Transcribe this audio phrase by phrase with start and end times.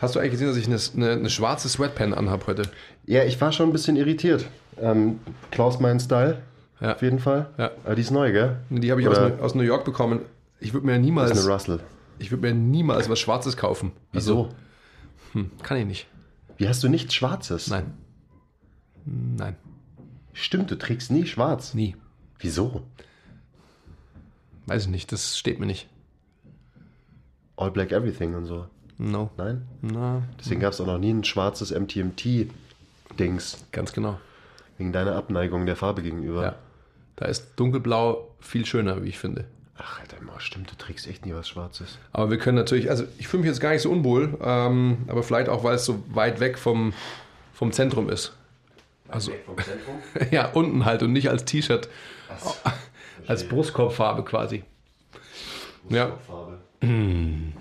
[0.00, 2.62] Hast du eigentlich gesehen, dass ich eine, eine, eine schwarze Sweatpan anhabe heute?
[3.06, 4.46] Ja, ich war schon ein bisschen irritiert.
[4.78, 6.42] Ähm, Klaus mein Style,
[6.80, 6.94] Ja.
[6.94, 7.50] auf jeden Fall.
[7.56, 7.70] Ja.
[7.84, 8.58] Aber die ist neu, gell?
[8.70, 10.20] Die habe ich aus, aus New York bekommen.
[10.60, 11.80] Ich würde mir ist niemals, eine Russell.
[12.18, 13.92] ich würde mir niemals was Schwarzes kaufen.
[14.12, 14.50] Wieso?
[15.32, 16.06] hm, kann ich nicht.
[16.58, 17.68] Wie hast du nichts Schwarzes?
[17.68, 17.92] Nein.
[19.04, 19.56] Nein,
[20.32, 21.72] Stimmt, du trägst nie schwarz.
[21.74, 21.94] nie.
[22.38, 22.82] Wieso?
[24.66, 25.88] Weiß ich nicht, das steht mir nicht.
[27.56, 28.66] All Black Everything und so.
[28.98, 29.30] No.
[29.36, 29.66] Nein?
[29.82, 33.66] Na, Deswegen gab es auch noch nie ein schwarzes MTMT-Dings.
[33.72, 34.18] ganz genau.
[34.78, 36.42] Wegen deiner Abneigung der Farbe gegenüber.
[36.42, 36.54] Ja.
[37.16, 39.44] Da ist dunkelblau viel schöner, wie ich finde.
[39.78, 41.98] Ach, Alter, Mann, stimmt, du trägst echt nie was Schwarzes.
[42.12, 45.22] Aber wir können natürlich, also ich fühle mich jetzt gar nicht so unwohl, ähm, aber
[45.22, 46.94] vielleicht auch, weil es so weit weg vom,
[47.52, 48.32] vom Zentrum ist.
[49.08, 49.96] Also, vom Zentrum?
[50.30, 51.88] ja, unten halt und nicht als T-Shirt,
[53.26, 54.64] als Brustkorbfarbe quasi.
[55.90, 56.16] Ja.
[56.26, 56.58] Farbe.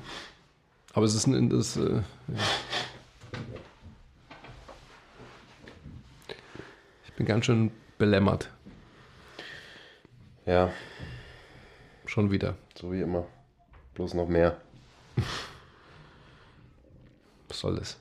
[0.96, 2.40] Aber es ist ein, das, äh, ja.
[7.06, 8.50] Ich bin ganz schön belämmert,
[10.46, 10.72] Ja,
[12.06, 12.56] schon wieder.
[12.80, 13.28] so wie immer.
[13.96, 14.56] Bloß noch mehr.
[17.50, 17.98] Was soll das?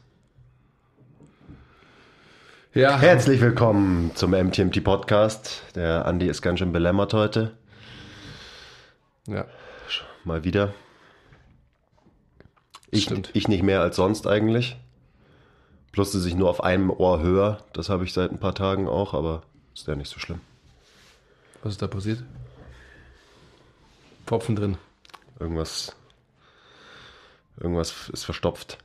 [2.75, 5.65] Ja, Herzlich willkommen zum MTMT Podcast.
[5.75, 7.57] Der Andi ist ganz schön belämmert heute.
[9.27, 9.47] ja,
[10.23, 10.75] Mal wieder.
[12.95, 13.31] Ich, Stimmt.
[13.35, 14.77] ich nicht mehr als sonst eigentlich.
[15.93, 17.59] Plus, dass ich nur auf einem Ohr höre.
[17.73, 19.43] Das habe ich seit ein paar Tagen auch, aber
[19.75, 20.41] ist ja nicht so schlimm.
[21.63, 22.23] was ist da passiert?
[24.27, 24.77] Pfropfen drin.
[25.39, 25.95] Irgendwas.
[27.61, 28.79] Irgendwas ist verstopft.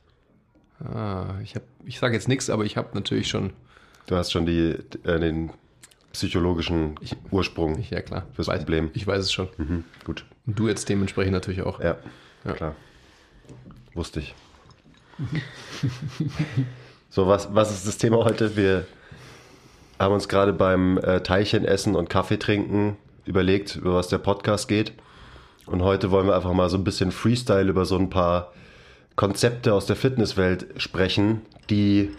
[0.84, 3.52] Ah, ich hab, ich sage jetzt nichts, aber ich habe natürlich schon,
[4.06, 5.50] Du hast schon die, äh, den
[6.12, 6.96] psychologischen
[7.30, 8.90] Ursprung ich, ja klar, fürs weiß, Problem.
[8.94, 9.48] ich weiß es schon.
[9.58, 10.24] Mhm, gut.
[10.46, 11.80] Und du jetzt dementsprechend natürlich auch.
[11.80, 11.96] Ja,
[12.44, 12.52] Ja.
[12.54, 12.74] klar.
[13.94, 14.34] Wusste ich.
[17.10, 18.56] so, was, was ist das Thema heute?
[18.56, 18.86] Wir
[19.98, 24.68] haben uns gerade beim äh, Teilchen essen und Kaffee trinken überlegt, über was der Podcast
[24.68, 24.92] geht.
[25.66, 28.52] Und heute wollen wir einfach mal so ein bisschen Freestyle über so ein paar
[29.16, 32.10] Konzepte aus der Fitnesswelt sprechen, die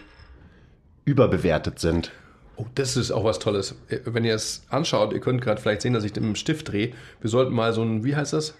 [1.05, 2.11] überbewertet sind.
[2.55, 3.75] Oh, das ist auch was Tolles.
[3.89, 6.71] Äh, Wenn ihr es anschaut, ihr könnt gerade vielleicht sehen, dass ich mit dem Stift
[6.71, 6.93] drehe.
[7.19, 8.53] Wir sollten mal so ein, wie heißt das?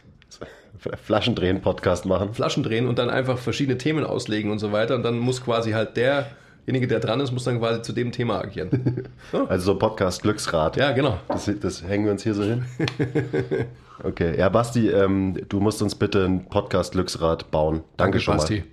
[0.78, 2.34] Flaschendrehen-Podcast machen.
[2.34, 4.96] Flaschen drehen und dann einfach verschiedene Themen auslegen und so weiter.
[4.96, 8.40] Und dann muss quasi halt derjenige, der dran ist, muss dann quasi zu dem Thema
[8.40, 9.08] agieren.
[9.48, 10.78] Also so Podcast Glücksrad.
[10.78, 11.20] ja, genau.
[11.28, 12.66] Das, das hängen wir uns hier so hin.
[14.04, 17.84] Okay, ja, Basti, ähm, du musst uns bitte ein Podcast-Glücksrad bauen.
[17.98, 18.64] Danke, schon Basti.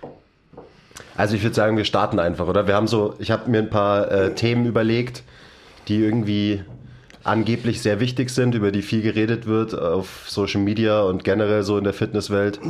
[0.00, 0.10] mal.
[1.14, 2.66] Also ich würde sagen, wir starten einfach, oder?
[2.66, 5.24] Wir haben so, ich habe mir ein paar äh, Themen überlegt,
[5.88, 6.64] die irgendwie
[7.24, 11.78] angeblich sehr wichtig sind, über die viel geredet wird auf Social Media und generell so
[11.78, 12.60] in der Fitnesswelt,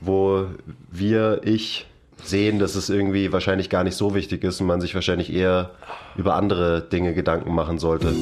[0.00, 0.46] wo
[0.90, 1.86] wir, ich
[2.22, 5.70] sehen, dass es irgendwie wahrscheinlich gar nicht so wichtig ist und man sich wahrscheinlich eher
[6.16, 8.14] über andere Dinge Gedanken machen sollte.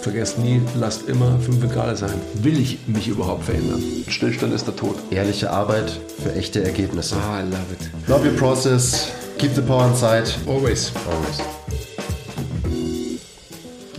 [0.00, 2.10] Vergesst nie, lasst immer 5 Grad sein.
[2.34, 3.82] Will ich mich überhaupt verändern?
[4.08, 4.96] Stillstand ist der Tod.
[5.10, 5.90] Ehrliche Arbeit
[6.22, 7.16] für echte Ergebnisse.
[7.16, 8.08] Ah, I love it.
[8.08, 9.12] Love your process.
[9.38, 10.24] Keep the power inside.
[10.46, 10.92] Always.
[11.08, 11.61] Always.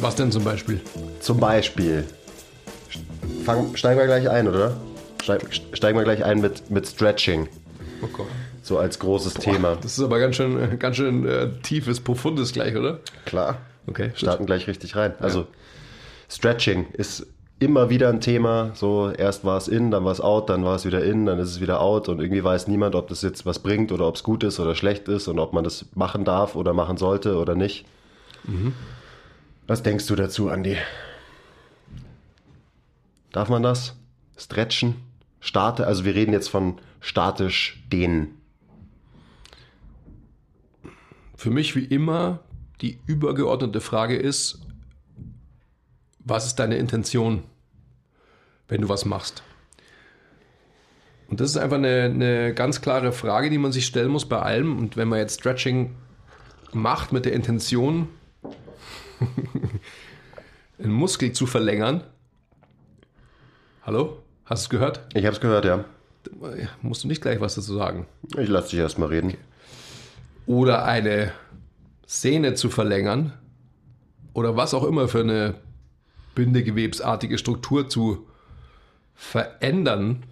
[0.04, 0.82] Was denn zum Beispiel?
[1.22, 2.04] Zum Beispiel.
[3.46, 4.76] Fang, steigen wir gleich ein, oder?
[5.24, 7.48] Steig, steigen wir gleich ein mit, mit Stretching.
[8.02, 8.28] Oh Gott.
[8.64, 9.78] So als großes Thema.
[9.82, 13.00] Das ist aber ganz schön, äh, ganz schön äh, tiefes, profundes gleich, oder?
[13.24, 13.60] Klar.
[13.88, 14.12] Okay.
[14.16, 15.14] Starten gleich richtig rein.
[15.22, 15.48] Also,
[16.30, 17.26] Stretching ist
[17.60, 18.72] immer wieder ein Thema.
[18.74, 21.40] So, erst war es in, dann war es out, dann war es wieder in, dann
[21.40, 24.16] ist es wieder out und irgendwie weiß niemand, ob das jetzt was bringt oder ob
[24.18, 27.38] es gut ist oder schlecht ist und ob man das machen darf oder machen sollte
[27.38, 27.86] oder nicht.
[29.66, 30.78] Was denkst du dazu, Andi?
[33.32, 33.96] Darf man das?
[34.38, 34.96] Stretchen?
[35.40, 38.42] Starte, also wir reden jetzt von statisch dehnen.
[41.36, 42.40] Für mich wie immer
[42.82, 44.60] die übergeordnete Frage ist,
[46.20, 47.44] was ist deine Intention,
[48.68, 49.44] wenn du was machst?
[51.30, 54.40] Und das ist einfach eine, eine ganz klare Frage, die man sich stellen muss bei
[54.40, 54.78] allem.
[54.78, 55.96] Und wenn man jetzt Stretching
[56.74, 58.08] macht mit der Intention,
[60.80, 62.04] einen Muskel zu verlängern,
[63.84, 65.02] hallo, hast du es gehört?
[65.14, 65.86] Ich habe es gehört, ja.
[66.82, 68.08] Musst du nicht gleich was dazu sagen.
[68.38, 69.36] Ich lasse dich erstmal reden.
[70.46, 71.34] oder eine
[72.06, 73.34] Sehne zu verlängern
[74.34, 75.56] oder was auch immer für eine
[76.36, 78.28] bindegewebsartige Struktur zu
[79.16, 80.24] verändern,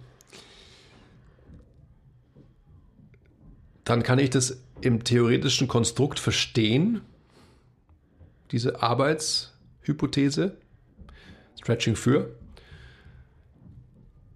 [3.84, 7.02] dann kann ich das im theoretischen Konstrukt verstehen,
[8.52, 10.56] diese Arbeitshypothese,
[11.58, 12.34] Stretching für.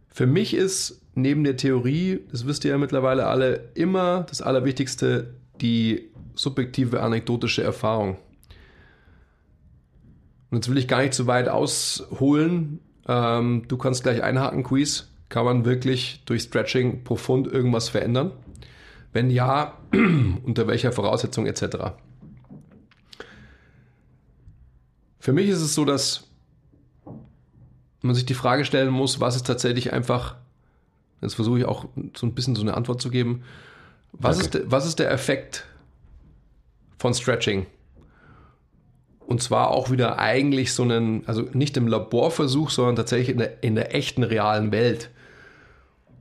[0.09, 5.35] Für mich ist neben der Theorie, das wisst ihr ja mittlerweile alle, immer das Allerwichtigste,
[5.61, 8.19] die subjektive anekdotische Erfahrung.
[10.51, 12.81] Und jetzt will ich gar nicht zu weit ausholen.
[13.09, 15.09] Ähm, du kannst gleich einhaken, Quiz.
[15.29, 18.31] Kann man wirklich durch Stretching profund irgendwas verändern?
[19.13, 21.77] Wenn ja, unter welcher Voraussetzung etc.
[25.27, 26.29] Für mich ist es so, dass
[28.01, 30.37] man sich die Frage stellen muss, was ist tatsächlich einfach,
[31.21, 31.87] jetzt versuche ich auch
[32.17, 33.43] so ein bisschen so eine Antwort zu geben,
[34.13, 35.67] was, ist, was ist der Effekt
[36.97, 37.67] von Stretching?
[39.19, 43.65] Und zwar auch wieder eigentlich so einen, also nicht im Laborversuch, sondern tatsächlich in der,
[43.65, 45.11] in der echten realen Welt.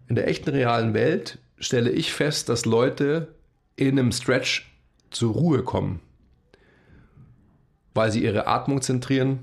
[0.08, 3.36] In der echten realen Welt stelle ich fest, dass Leute
[3.76, 4.76] in einem Stretch
[5.12, 6.00] zur Ruhe kommen,
[7.96, 9.40] weil sie ihre Atmung zentrieren,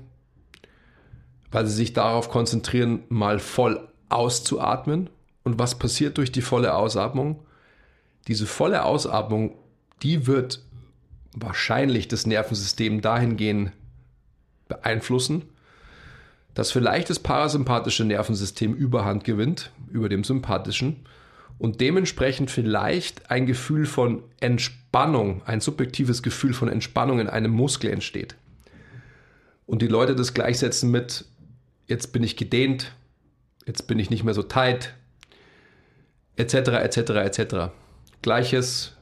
[1.51, 5.09] weil sie sich darauf konzentrieren, mal voll auszuatmen.
[5.43, 7.39] Und was passiert durch die volle Ausatmung?
[8.27, 9.55] Diese volle Ausatmung,
[10.01, 10.61] die wird
[11.35, 13.71] wahrscheinlich das Nervensystem dahingehend
[14.67, 15.41] beeinflussen,
[16.53, 21.07] dass vielleicht das parasympathische Nervensystem Überhand gewinnt über dem sympathischen
[21.57, 27.89] und dementsprechend vielleicht ein Gefühl von Entspannung, ein subjektives Gefühl von Entspannung in einem Muskel
[27.89, 28.35] entsteht.
[29.65, 31.25] Und die Leute das gleichsetzen mit,
[31.87, 32.93] jetzt bin ich gedehnt,
[33.65, 34.93] jetzt bin ich nicht mehr so tight,
[36.35, 37.55] etc., etc., etc.
[38.21, 38.93] Gleiches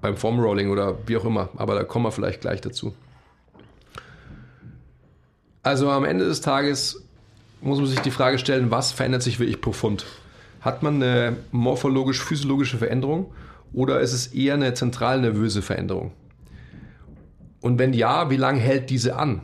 [0.00, 2.94] beim Formrolling oder wie auch immer, aber da kommen wir vielleicht gleich dazu.
[5.62, 7.02] Also am Ende des Tages
[7.60, 10.06] muss man sich die Frage stellen, was verändert sich wirklich profund?
[10.60, 13.32] Hat man eine morphologisch-physiologische Veränderung
[13.72, 16.12] oder ist es eher eine zentral nervöse Veränderung?
[17.60, 19.42] Und wenn ja, wie lange hält diese an?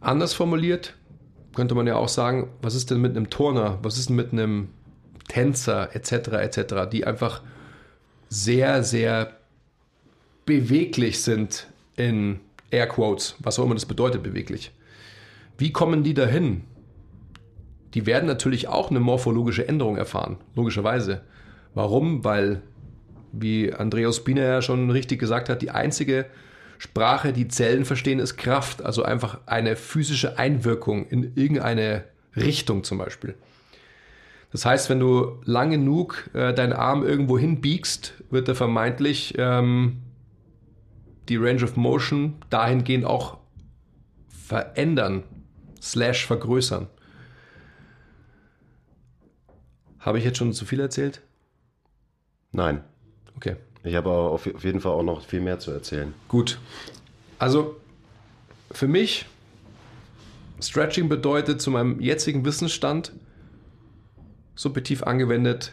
[0.00, 0.94] Anders formuliert
[1.54, 4.32] könnte man ja auch sagen, was ist denn mit einem Turner, was ist denn mit
[4.32, 4.68] einem
[5.28, 6.12] Tänzer etc.
[6.32, 7.42] etc., die einfach
[8.28, 9.36] sehr, sehr
[10.46, 12.40] beweglich sind in
[12.70, 14.72] Airquotes, was auch immer das bedeutet, beweglich.
[15.56, 16.64] Wie kommen die dahin?
[17.94, 21.22] Die werden natürlich auch eine morphologische Änderung erfahren, logischerweise.
[21.74, 22.22] Warum?
[22.24, 22.62] Weil,
[23.32, 26.26] wie Andreas Biener ja schon richtig gesagt hat, die einzige
[26.78, 32.04] Sprache, die Zellen verstehen, ist Kraft, also einfach eine physische Einwirkung in irgendeine
[32.36, 33.34] Richtung zum Beispiel.
[34.50, 40.02] Das heißt, wenn du lang genug äh, deinen Arm irgendwo hinbiegst, wird er vermeintlich ähm,
[41.28, 43.38] die Range of Motion dahingehend auch
[44.28, 45.24] verändern,
[45.82, 46.86] slash vergrößern.
[49.98, 51.20] Habe ich jetzt schon zu viel erzählt?
[52.52, 52.82] Nein.
[53.36, 53.56] Okay.
[53.84, 56.12] Ich habe aber auf jeden Fall auch noch viel mehr zu erzählen.
[56.28, 56.58] Gut.
[57.38, 57.76] Also
[58.72, 59.26] für mich,
[60.60, 63.12] Stretching bedeutet zu meinem jetzigen Wissensstand,
[64.54, 65.72] subjektiv angewendet,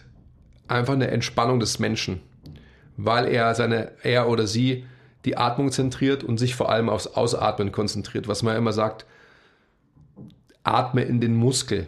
[0.68, 2.22] einfach eine Entspannung des Menschen,
[2.98, 4.86] weil er seine, er oder sie
[5.25, 9.06] die Atmung zentriert und sich vor allem aufs Ausatmen konzentriert, was man immer sagt,
[10.63, 11.88] atme in den Muskel.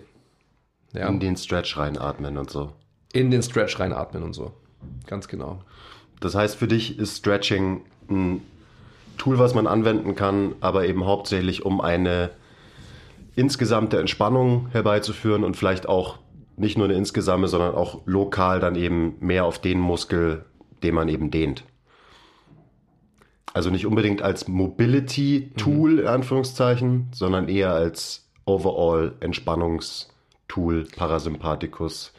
[0.94, 1.08] Ja.
[1.08, 2.74] In den Stretch reinatmen und so.
[3.14, 4.54] In den Stretch reinatmen und so.
[5.06, 5.62] Ganz genau.
[6.20, 8.42] Das heißt, für dich ist Stretching ein
[9.18, 12.30] Tool, was man anwenden kann, aber eben hauptsächlich um eine
[13.36, 16.18] insgesamte Entspannung herbeizuführen und vielleicht auch
[16.56, 20.46] nicht nur eine insgesamme, sondern auch lokal dann eben mehr auf den Muskel,
[20.84, 21.64] den man eben dehnt.
[23.54, 26.00] Also nicht unbedingt als Mobility-Tool, mhm.
[26.00, 32.14] in Anführungszeichen, sondern eher als Overall Entspannungstool, Parasympathikus,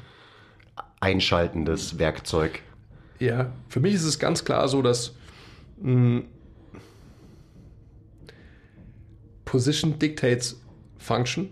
[1.00, 2.62] einschaltendes Werkzeug.
[3.18, 5.14] Ja, für mich ist es ganz klar so, dass
[5.80, 6.24] hm,
[9.44, 10.60] Position dictates
[10.98, 11.48] Function.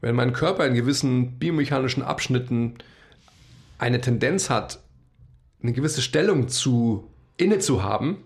[0.00, 2.74] Wenn mein Körper in gewissen biomechanischen Abschnitten
[3.78, 4.80] eine Tendenz hat,
[5.62, 8.24] eine gewisse Stellung zu inne zu haben,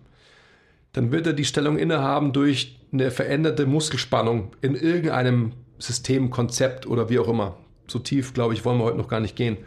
[0.93, 7.11] dann wird er die Stellung innehaben durch eine veränderte Muskelspannung in irgendeinem System, Konzept oder
[7.11, 7.57] wie auch immer.
[7.89, 9.59] So tief, glaube ich, wollen wir heute noch gar nicht gehen.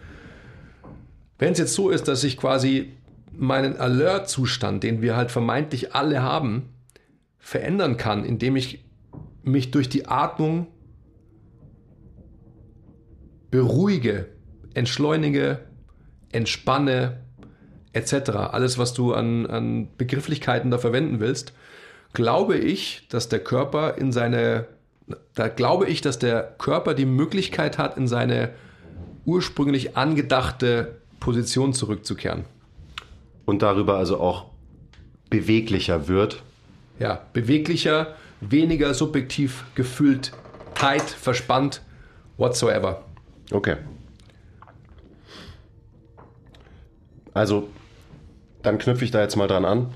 [1.39, 2.93] Wenn es jetzt so ist, dass ich quasi
[3.31, 6.69] meinen Alert-Zustand, den wir halt vermeintlich alle haben,
[7.37, 8.83] verändern kann, indem ich
[9.43, 10.67] mich durch die Atmung
[13.51, 14.27] beruhige,
[14.73, 15.59] entschleunige,
[16.31, 17.19] entspanne,
[17.93, 18.29] etc.
[18.31, 21.53] Alles, was du an, an Begrifflichkeiten da verwenden willst,
[22.13, 24.67] glaube ich, dass der Körper in seine,
[25.35, 28.49] da glaube ich, dass der Körper die Möglichkeit hat, in seine
[29.25, 32.45] ursprünglich angedachte Position zurückzukehren.
[33.45, 34.45] Und darüber also auch
[35.29, 36.43] beweglicher wird.
[36.99, 40.31] Ja, beweglicher, weniger subjektiv gefühlt,
[40.73, 41.81] tight, verspannt,
[42.37, 43.03] whatsoever.
[43.51, 43.77] Okay.
[47.33, 47.69] Also,
[48.63, 49.93] dann knüpfe ich da jetzt mal dran an.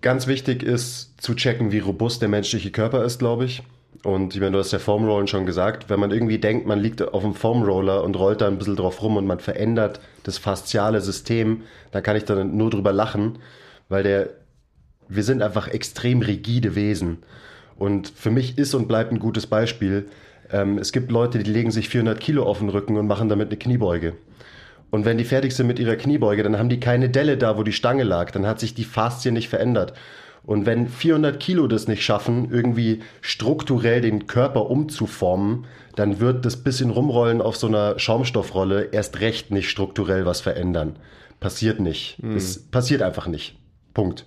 [0.00, 3.62] Ganz wichtig ist zu checken, wie robust der menschliche Körper ist, glaube ich.
[4.04, 7.02] Und ich meine, du hast ja Foamrollen schon gesagt, wenn man irgendwie denkt, man liegt
[7.02, 11.00] auf dem Foamroller und rollt da ein bisschen drauf rum und man verändert das fasziale
[11.00, 13.38] System, dann kann ich dann nur drüber lachen,
[13.88, 14.30] weil der,
[15.08, 17.18] wir sind einfach extrem rigide Wesen.
[17.76, 20.06] Und für mich ist und bleibt ein gutes Beispiel,
[20.50, 23.48] ähm, es gibt Leute, die legen sich 400 Kilo auf den Rücken und machen damit
[23.48, 24.14] eine Kniebeuge.
[24.90, 27.62] Und wenn die fertig sind mit ihrer Kniebeuge, dann haben die keine Delle da, wo
[27.62, 28.30] die Stange lag.
[28.30, 29.94] Dann hat sich die Faszie nicht verändert.
[30.44, 36.56] Und wenn 400 Kilo das nicht schaffen, irgendwie strukturell den Körper umzuformen, dann wird das
[36.56, 40.96] bisschen rumrollen auf so einer Schaumstoffrolle erst recht nicht strukturell was verändern.
[41.38, 42.20] Passiert nicht.
[42.22, 42.36] Mhm.
[42.36, 43.56] Es passiert einfach nicht.
[43.94, 44.26] Punkt.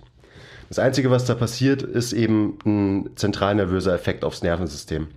[0.68, 5.08] Das Einzige, was da passiert, ist eben ein zentralnervöser Effekt aufs Nervensystem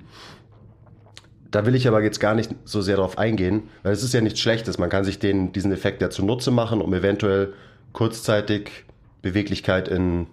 [1.51, 4.21] da will ich aber jetzt gar nicht so sehr drauf eingehen, weil es ist ja
[4.21, 4.77] nichts Schlechtes.
[4.77, 7.53] Man kann sich den, diesen Effekt ja zunutze machen, um eventuell
[7.91, 8.85] kurzzeitig
[9.21, 10.27] Beweglichkeit in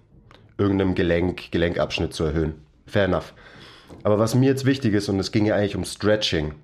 [0.58, 2.54] irgendeinem Gelenk, Gelenkabschnitt zu erhöhen.
[2.86, 3.32] Fair enough.
[4.02, 6.54] Aber was mir jetzt wichtig ist, und es ging ja eigentlich um Stretching.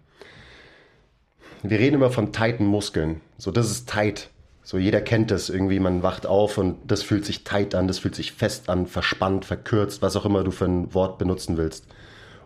[1.62, 3.20] Wir reden immer von tighten Muskeln.
[3.38, 4.30] So, das ist tight.
[4.64, 5.80] So, jeder kennt das irgendwie.
[5.80, 9.44] Man wacht auf und das fühlt sich tight an, das fühlt sich fest an, verspannt,
[9.44, 11.86] verkürzt, was auch immer du für ein Wort benutzen willst.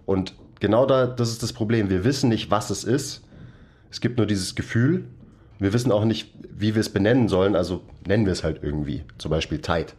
[0.06, 1.90] Und genau da, das ist das Problem.
[1.90, 3.22] Wir wissen nicht, was es ist.
[3.90, 5.04] Es gibt nur dieses Gefühl.
[5.58, 9.04] Wir wissen auch nicht, wie wir es benennen sollen, also nennen wir es halt irgendwie.
[9.18, 9.94] Zum Beispiel tight.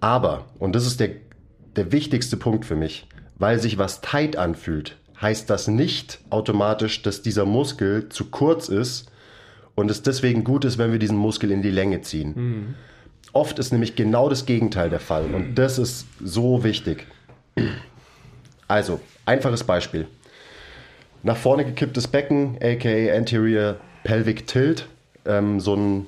[0.00, 1.10] Aber, und das ist der,
[1.76, 3.06] der wichtigste Punkt für mich,
[3.38, 9.10] weil sich was tight anfühlt, heißt das nicht automatisch, dass dieser Muskel zu kurz ist
[9.74, 12.32] und es deswegen gut ist, wenn wir diesen Muskel in die Länge ziehen.
[12.34, 12.74] Mhm.
[13.32, 17.06] Oft ist nämlich genau das Gegenteil der Fall und das ist so wichtig.
[18.66, 20.06] Also, einfaches Beispiel.
[21.22, 24.88] Nach vorne gekipptes Becken, aka Anterior Pelvic Tilt.
[25.26, 26.06] Ähm, so ein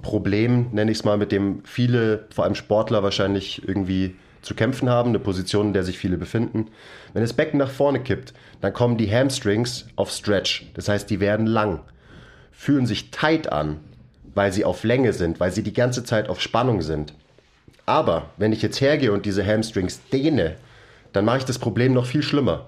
[0.00, 4.88] Problem, nenne ich es mal, mit dem viele, vor allem Sportler, wahrscheinlich irgendwie zu kämpfen
[4.88, 6.68] haben, eine Position, in der sich viele befinden.
[7.12, 10.70] Wenn das Becken nach vorne kippt, dann kommen die Hamstrings auf Stretch.
[10.74, 11.80] Das heißt, die werden lang,
[12.50, 13.80] fühlen sich tight an,
[14.34, 17.14] weil sie auf Länge sind, weil sie die ganze Zeit auf Spannung sind.
[17.86, 20.56] Aber wenn ich jetzt hergehe und diese Hamstrings dehne,
[21.12, 22.66] dann mache ich das Problem noch viel schlimmer.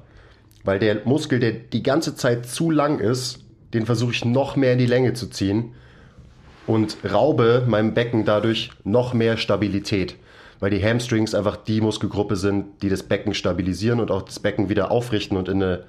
[0.64, 3.40] Weil der Muskel, der die ganze Zeit zu lang ist,
[3.72, 5.74] den versuche ich noch mehr in die Länge zu ziehen
[6.66, 10.16] und raube meinem Becken dadurch noch mehr Stabilität.
[10.60, 14.68] Weil die Hamstrings einfach die Muskelgruppe sind, die das Becken stabilisieren und auch das Becken
[14.68, 15.84] wieder aufrichten und in eine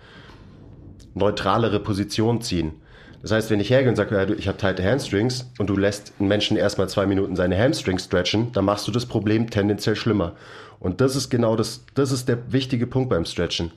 [1.14, 2.74] neutralere Position ziehen.
[3.22, 6.28] Das heißt, wenn ich hergehe und sage, ich habe tighte Hamstrings und du lässt einen
[6.28, 10.34] Menschen erstmal zwei Minuten seine Hamstrings stretchen, dann machst du das Problem tendenziell schlimmer.
[10.80, 13.72] Und das ist genau das, das ist der wichtige Punkt beim Stretchen.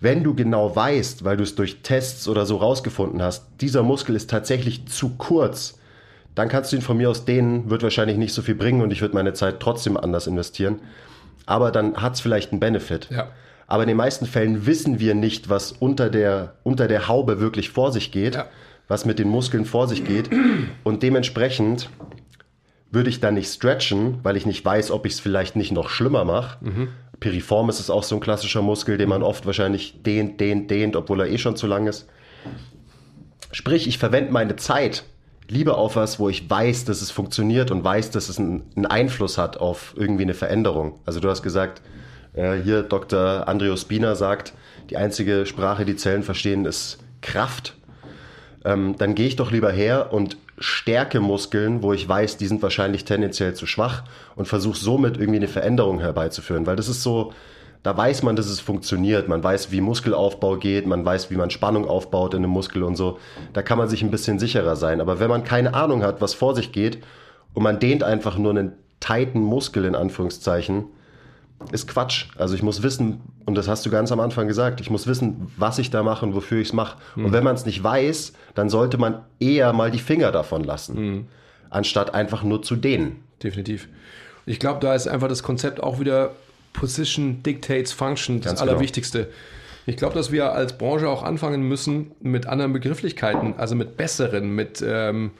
[0.00, 4.16] Wenn du genau weißt, weil du es durch Tests oder so rausgefunden hast, dieser Muskel
[4.16, 5.78] ist tatsächlich zu kurz,
[6.34, 8.92] dann kannst du ihn von mir aus dehnen, wird wahrscheinlich nicht so viel bringen und
[8.92, 10.80] ich würde meine Zeit trotzdem anders investieren.
[11.46, 13.08] Aber dann hat es vielleicht einen Benefit.
[13.10, 13.28] Ja.
[13.66, 17.70] Aber in den meisten Fällen wissen wir nicht, was unter der, unter der Haube wirklich
[17.70, 18.46] vor sich geht, ja.
[18.88, 20.30] was mit den Muskeln vor sich geht.
[20.84, 21.90] Und dementsprechend
[22.90, 25.88] würde ich dann nicht stretchen, weil ich nicht weiß, ob ich es vielleicht nicht noch
[25.88, 26.58] schlimmer mache.
[26.64, 26.88] Mhm.
[27.20, 31.20] Piriformis ist auch so ein klassischer Muskel, den man oft wahrscheinlich dehnt, dehnt, dehnt, obwohl
[31.20, 32.08] er eh schon zu lang ist.
[33.52, 35.04] Sprich, ich verwende meine Zeit
[35.48, 38.86] lieber auf was, wo ich weiß, dass es funktioniert und weiß, dass es einen, einen
[38.86, 41.00] Einfluss hat auf irgendwie eine Veränderung.
[41.04, 41.82] Also du hast gesagt,
[42.34, 43.48] äh, hier Dr.
[43.48, 44.54] Andreo Spina sagt,
[44.90, 47.76] die einzige Sprache, die Zellen verstehen, ist Kraft.
[48.64, 53.04] Ähm, dann gehe ich doch lieber her und Stärkemuskeln, wo ich weiß, die sind wahrscheinlich
[53.04, 54.04] tendenziell zu schwach
[54.36, 56.66] und versuche somit irgendwie eine Veränderung herbeizuführen.
[56.66, 57.32] Weil das ist so,
[57.82, 59.28] da weiß man, dass es funktioniert.
[59.28, 62.96] Man weiß, wie Muskelaufbau geht, man weiß, wie man Spannung aufbaut in einem Muskel und
[62.96, 63.18] so.
[63.52, 65.00] Da kann man sich ein bisschen sicherer sein.
[65.00, 67.02] Aber wenn man keine Ahnung hat, was vor sich geht
[67.54, 70.84] und man dehnt einfach nur einen tighten Muskel in Anführungszeichen,
[71.72, 72.26] ist Quatsch.
[72.36, 75.50] Also ich muss wissen, und das hast du ganz am Anfang gesagt, ich muss wissen,
[75.56, 76.98] was ich da mache und wofür ich es mache.
[77.16, 77.26] Mhm.
[77.26, 81.00] Und wenn man es nicht weiß, dann sollte man eher mal die Finger davon lassen,
[81.00, 81.26] mhm.
[81.70, 83.22] anstatt einfach nur zu dehnen.
[83.42, 83.88] Definitiv.
[84.46, 86.32] Ich glaube, da ist einfach das Konzept auch wieder
[86.72, 88.62] Position Dictates Function das genau.
[88.62, 89.28] Allerwichtigste.
[89.86, 94.54] Ich glaube, dass wir als Branche auch anfangen müssen mit anderen Begrifflichkeiten, also mit besseren,
[94.54, 95.32] mit ähm,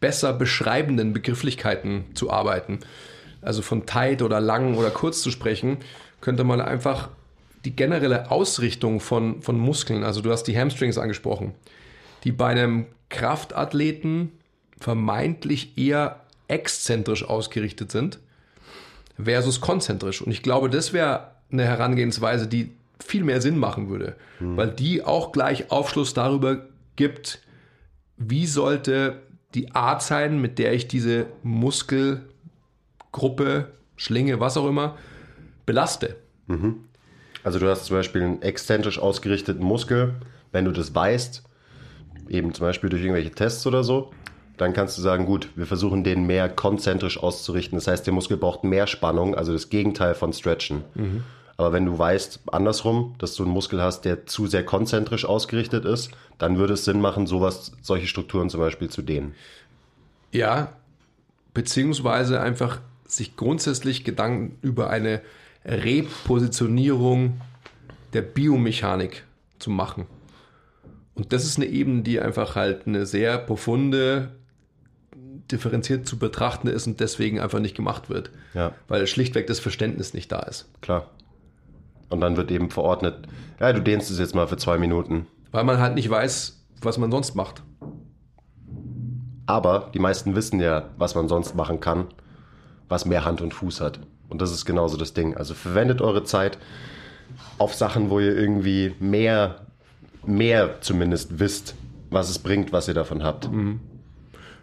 [0.00, 2.80] besser beschreibenden Begrifflichkeiten zu arbeiten
[3.42, 5.78] also von tight oder lang oder kurz zu sprechen,
[6.20, 7.08] könnte man einfach
[7.64, 11.54] die generelle Ausrichtung von, von Muskeln, also du hast die Hamstrings angesprochen,
[12.24, 14.32] die bei einem Kraftathleten
[14.78, 18.18] vermeintlich eher exzentrisch ausgerichtet sind
[19.24, 20.22] versus konzentrisch.
[20.22, 22.72] Und ich glaube, das wäre eine Herangehensweise, die
[23.04, 27.40] viel mehr Sinn machen würde, weil die auch gleich Aufschluss darüber gibt,
[28.16, 29.22] wie sollte
[29.54, 34.96] die Art sein, mit der ich diese Muskelgruppe, Schlinge, was auch immer,
[35.66, 36.16] belaste.
[37.42, 40.14] Also du hast zum Beispiel einen exzentrisch ausgerichteten Muskel,
[40.52, 41.42] wenn du das weißt,
[42.28, 44.12] eben zum Beispiel durch irgendwelche Tests oder so,
[44.60, 47.78] dann kannst du sagen, gut, wir versuchen den mehr konzentrisch auszurichten.
[47.78, 50.84] Das heißt, der Muskel braucht mehr Spannung, also das Gegenteil von Stretchen.
[51.56, 55.84] Aber wenn du weißt, andersrum, dass du einen Muskel hast, der zu sehr konzentrisch ausgerichtet
[55.84, 59.34] ist, dann würde es Sinn machen, sowas, solche Strukturen zum Beispiel zu dehnen.
[60.32, 60.72] Ja,
[61.54, 65.22] beziehungsweise einfach sich grundsätzlich Gedanken über eine
[65.64, 67.40] Repositionierung
[68.12, 69.24] der Biomechanik
[69.58, 70.06] zu machen.
[71.14, 74.30] Und das ist eine Ebene, die einfach halt eine sehr profunde,
[75.52, 78.30] differenziert zu betrachtende ist und deswegen einfach nicht gemacht wird.
[78.54, 78.72] Ja.
[78.88, 80.68] Weil schlichtweg das Verständnis nicht da ist.
[80.80, 81.08] Klar.
[82.08, 83.28] Und dann wird eben verordnet,
[83.60, 85.26] ja, du dehnst es jetzt mal für zwei Minuten.
[85.52, 87.62] Weil man halt nicht weiß, was man sonst macht.
[89.46, 92.06] Aber die meisten wissen ja, was man sonst machen kann,
[92.88, 94.00] was mehr Hand und Fuß hat.
[94.28, 95.36] Und das ist genauso das Ding.
[95.36, 96.58] Also verwendet eure Zeit
[97.58, 99.66] auf Sachen, wo ihr irgendwie mehr,
[100.24, 101.74] mehr zumindest wisst,
[102.10, 103.48] was es bringt, was ihr davon habt.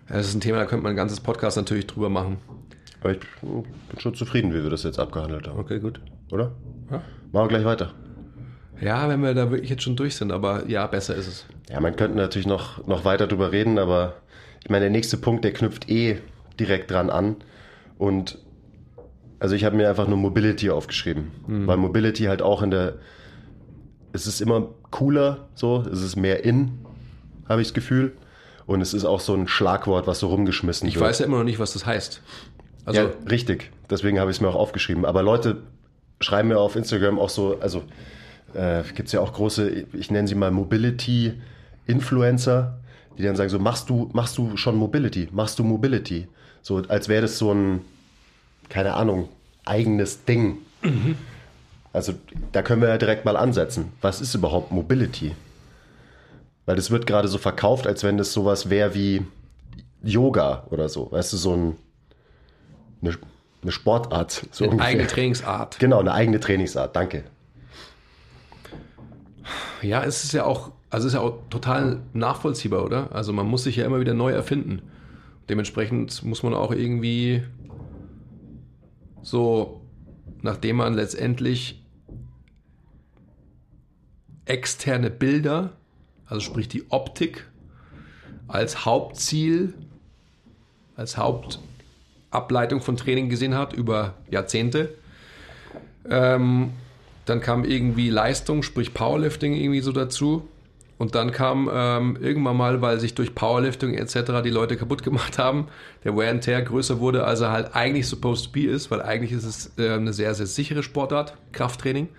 [0.10, 2.38] Das ist ein Thema, da könnte man ein ganzes Podcast natürlich drüber machen.
[3.02, 3.66] Aber ich bin
[4.00, 5.60] schon zufrieden, wie wir das jetzt abgehandelt haben.
[5.60, 6.00] Okay, gut.
[6.32, 6.52] Oder?
[6.90, 7.02] Ja.
[7.32, 7.94] Machen wir gleich weiter.
[8.80, 11.46] Ja, wenn wir da wirklich jetzt schon durch sind, aber ja, besser ist es.
[11.70, 14.16] Ja, man könnte natürlich noch, noch weiter drüber reden, aber
[14.64, 16.20] ich meine, der nächste Punkt, der knüpft eh
[16.60, 17.38] direkt dran an.
[17.98, 18.40] Und
[19.40, 22.96] also ich habe mir einfach nur Mobility aufgeschrieben, weil Mobility halt auch in der,
[24.14, 26.80] es ist immer cooler, so, es ist mehr in,
[27.48, 28.14] habe ich das Gefühl.
[28.68, 31.06] Und es ist auch so ein Schlagwort, was so rumgeschmissen Ich wird.
[31.06, 32.22] weiß ja immer noch nicht, was das heißt.
[32.86, 33.72] Also, ja, richtig.
[33.90, 35.06] Deswegen habe ich es mir auch aufgeschrieben.
[35.06, 35.58] Aber Leute
[36.20, 37.84] schreiben mir auf Instagram auch so, also
[38.54, 42.78] äh, gibt es ja auch große, ich nenne sie mal Mobility-Influencer,
[43.18, 45.28] die dann sagen so, machst du, machst du schon Mobility?
[45.32, 46.28] Machst du Mobility?
[46.62, 47.82] So, als wäre das so ein,
[48.70, 49.30] keine Ahnung,
[49.66, 50.58] eigenes Ding.
[51.94, 52.14] Also
[52.52, 53.92] da können wir ja direkt mal ansetzen.
[54.02, 55.34] Was ist überhaupt Mobility?
[56.68, 59.26] Weil das wird gerade so verkauft, als wenn das sowas wäre wie
[60.04, 61.10] Yoga oder so.
[61.12, 61.78] Weißt du, so ein,
[63.02, 63.16] eine,
[63.64, 64.46] eine Sportart.
[64.52, 64.92] So eine ungefähr.
[64.92, 65.80] eigene Trainingsart.
[65.80, 66.94] Genau, eine eigene Trainingsart.
[66.94, 67.24] Danke.
[69.82, 73.16] Ja, es ist ja auch, also es ist ja auch total nachvollziehbar, oder?
[73.16, 74.82] Also man muss sich ja immer wieder neu erfinden.
[75.48, 77.44] Dementsprechend muss man auch irgendwie
[79.22, 79.80] so,
[80.42, 81.82] nachdem man letztendlich
[84.44, 85.78] externe Bilder,
[86.28, 87.46] also sprich die Optik,
[88.48, 89.74] als Hauptziel,
[90.96, 94.94] als Hauptableitung von Training gesehen hat über Jahrzehnte,
[96.10, 96.72] ähm,
[97.26, 100.48] dann kam irgendwie Leistung, sprich Powerlifting irgendwie so dazu.
[100.98, 104.42] Und dann kam ähm, irgendwann mal, weil sich durch Powerlifting etc.
[104.44, 105.68] die Leute kaputt gemacht haben,
[106.04, 109.02] der Wear and Tear größer wurde, als er halt eigentlich supposed to be ist, weil
[109.02, 112.10] eigentlich ist es äh, eine sehr, sehr sichere Sportart, Krafttraining.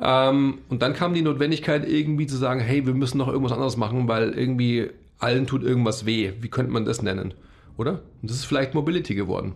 [0.00, 3.76] Ähm, und dann kam die Notwendigkeit irgendwie zu sagen, hey, wir müssen noch irgendwas anderes
[3.76, 6.32] machen, weil irgendwie allen tut irgendwas weh.
[6.40, 7.34] Wie könnte man das nennen?
[7.76, 8.00] Oder?
[8.22, 9.54] Und das ist vielleicht Mobility geworden.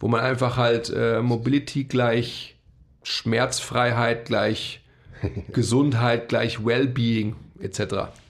[0.00, 2.56] Wo man einfach halt äh, Mobility gleich
[3.02, 4.80] Schmerzfreiheit, gleich
[5.52, 7.80] Gesundheit, gleich Wellbeing etc.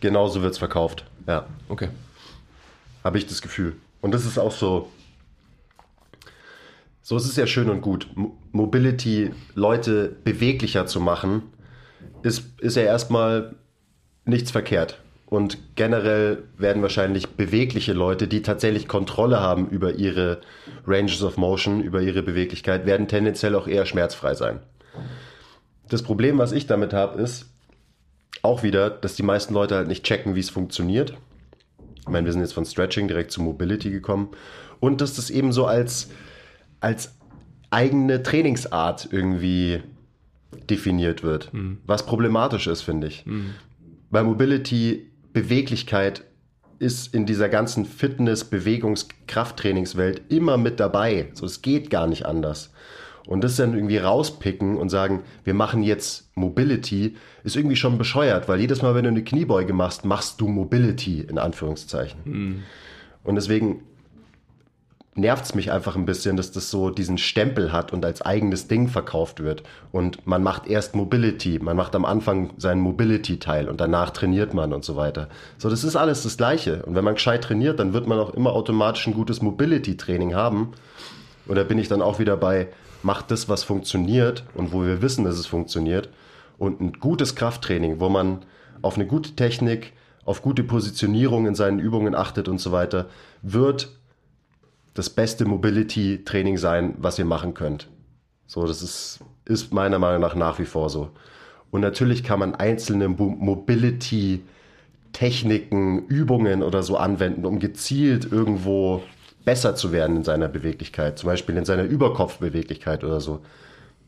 [0.00, 1.07] Genauso wird es verkauft.
[1.26, 1.88] Ja, Okay.
[3.05, 3.76] habe ich das Gefühl.
[4.00, 4.88] Und das ist auch so.
[7.03, 8.09] So ist es ja schön und gut.
[8.15, 11.43] Mo- Mobility, Leute beweglicher zu machen,
[12.23, 13.57] ist, ist ja erstmal
[14.25, 15.01] nichts verkehrt.
[15.27, 20.43] Und generell werden wahrscheinlich bewegliche Leute, die tatsächlich Kontrolle haben über ihre
[20.87, 24.61] Ranges of Motion, über ihre Beweglichkeit, werden tendenziell auch eher schmerzfrei sein.
[25.88, 27.47] Das Problem, was ich damit habe, ist
[28.43, 31.15] auch wieder, dass die meisten Leute halt nicht checken, wie es funktioniert.
[32.01, 34.29] Ich meine, wir sind jetzt von Stretching direkt zu Mobility gekommen.
[34.81, 36.11] Und dass das eben so als,
[36.83, 37.16] als
[37.71, 39.81] eigene Trainingsart irgendwie
[40.68, 41.51] definiert wird.
[41.87, 43.25] Was problematisch ist, finde ich.
[44.11, 46.25] Weil Mobility, Beweglichkeit
[46.79, 51.31] ist in dieser ganzen Fitness-, Bewegungs-, Krafttrainingswelt immer mit dabei.
[51.33, 52.73] So, es geht gar nicht anders.
[53.27, 58.49] Und das dann irgendwie rauspicken und sagen, wir machen jetzt Mobility, ist irgendwie schon bescheuert,
[58.49, 62.64] weil jedes Mal, wenn du eine Kniebeuge machst, machst du Mobility in Anführungszeichen.
[63.23, 63.85] Und deswegen
[65.14, 68.66] nervt es mich einfach ein bisschen, dass das so diesen Stempel hat und als eigenes
[68.66, 69.62] Ding verkauft wird.
[69.90, 74.72] Und man macht erst Mobility, man macht am Anfang seinen Mobility-Teil und danach trainiert man
[74.72, 75.29] und so weiter.
[75.59, 76.83] So, das ist alles das Gleiche.
[76.85, 80.72] Und wenn man gescheit trainiert, dann wird man auch immer automatisch ein gutes Mobility-Training haben.
[81.46, 82.68] Und da bin ich dann auch wieder bei,
[83.03, 86.09] macht das, was funktioniert und wo wir wissen, dass es funktioniert.
[86.57, 88.44] Und ein gutes Krafttraining, wo man
[88.81, 89.92] auf eine gute Technik,
[90.25, 93.07] auf gute Positionierung in seinen Übungen achtet und so weiter,
[93.42, 93.90] wird
[94.94, 97.88] das beste Mobility-Training sein, was ihr machen könnt.
[98.46, 101.11] So, das ist, ist meiner Meinung nach nach wie vor so.
[101.70, 109.02] Und natürlich kann man einzelne Mobility-Techniken, Übungen oder so anwenden, um gezielt irgendwo
[109.46, 113.40] besser zu werden in seiner Beweglichkeit, zum Beispiel in seiner Überkopfbeweglichkeit oder so.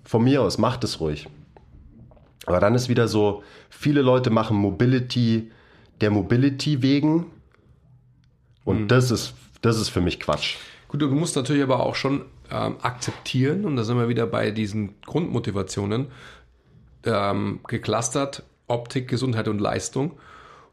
[0.04, 1.26] Von mir aus, macht es ruhig.
[2.44, 5.50] Aber dann ist wieder so, viele Leute machen Mobility
[6.00, 7.26] der Mobility wegen
[8.64, 8.88] und mhm.
[8.88, 10.56] das, ist, das ist für mich Quatsch.
[10.94, 14.52] Gut, du musst natürlich aber auch schon ähm, akzeptieren, und da sind wir wieder bei
[14.52, 16.06] diesen Grundmotivationen,
[17.04, 20.12] ähm, geclustert, Optik, Gesundheit und Leistung.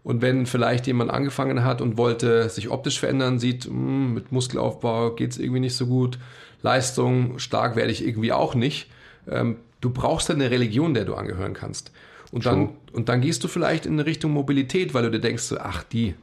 [0.04, 4.32] Und wenn vielleicht jemand angefangen hat und wollte sich optisch verändern, sieht, mh, hm, mit
[4.32, 6.20] Muskelaufbau geht es irgendwie nicht so gut,
[6.62, 8.92] Leistung, stark werde ich irgendwie auch nicht.
[9.28, 11.92] Ähm, du brauchst eine Religion, der du angehören kannst.
[12.32, 15.82] Und dann, und dann gehst du vielleicht in Richtung Mobilität, weil du dir denkst, ach
[15.82, 16.14] die,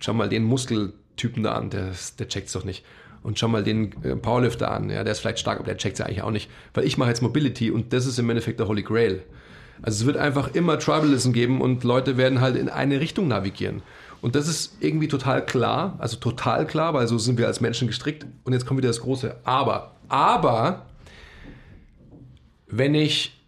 [0.00, 2.84] schau mal den Muskeltypen da an, der, der checkt's doch nicht.
[3.22, 5.98] Und schau mal den äh, Powerlifter an, ja, der ist vielleicht stark, aber der checkt's
[5.98, 6.50] ja eigentlich auch nicht.
[6.72, 9.22] Weil ich mache jetzt Mobility und das ist im Endeffekt der Holy Grail.
[9.82, 13.82] Also es wird einfach immer Tribalism geben und Leute werden halt in eine Richtung navigieren.
[14.20, 17.88] Und das ist irgendwie total klar, also total klar, weil so sind wir als Menschen
[17.88, 18.26] gestrickt.
[18.44, 19.96] Und jetzt kommt wieder das große Aber.
[20.08, 20.86] Aber,
[22.66, 23.40] wenn ich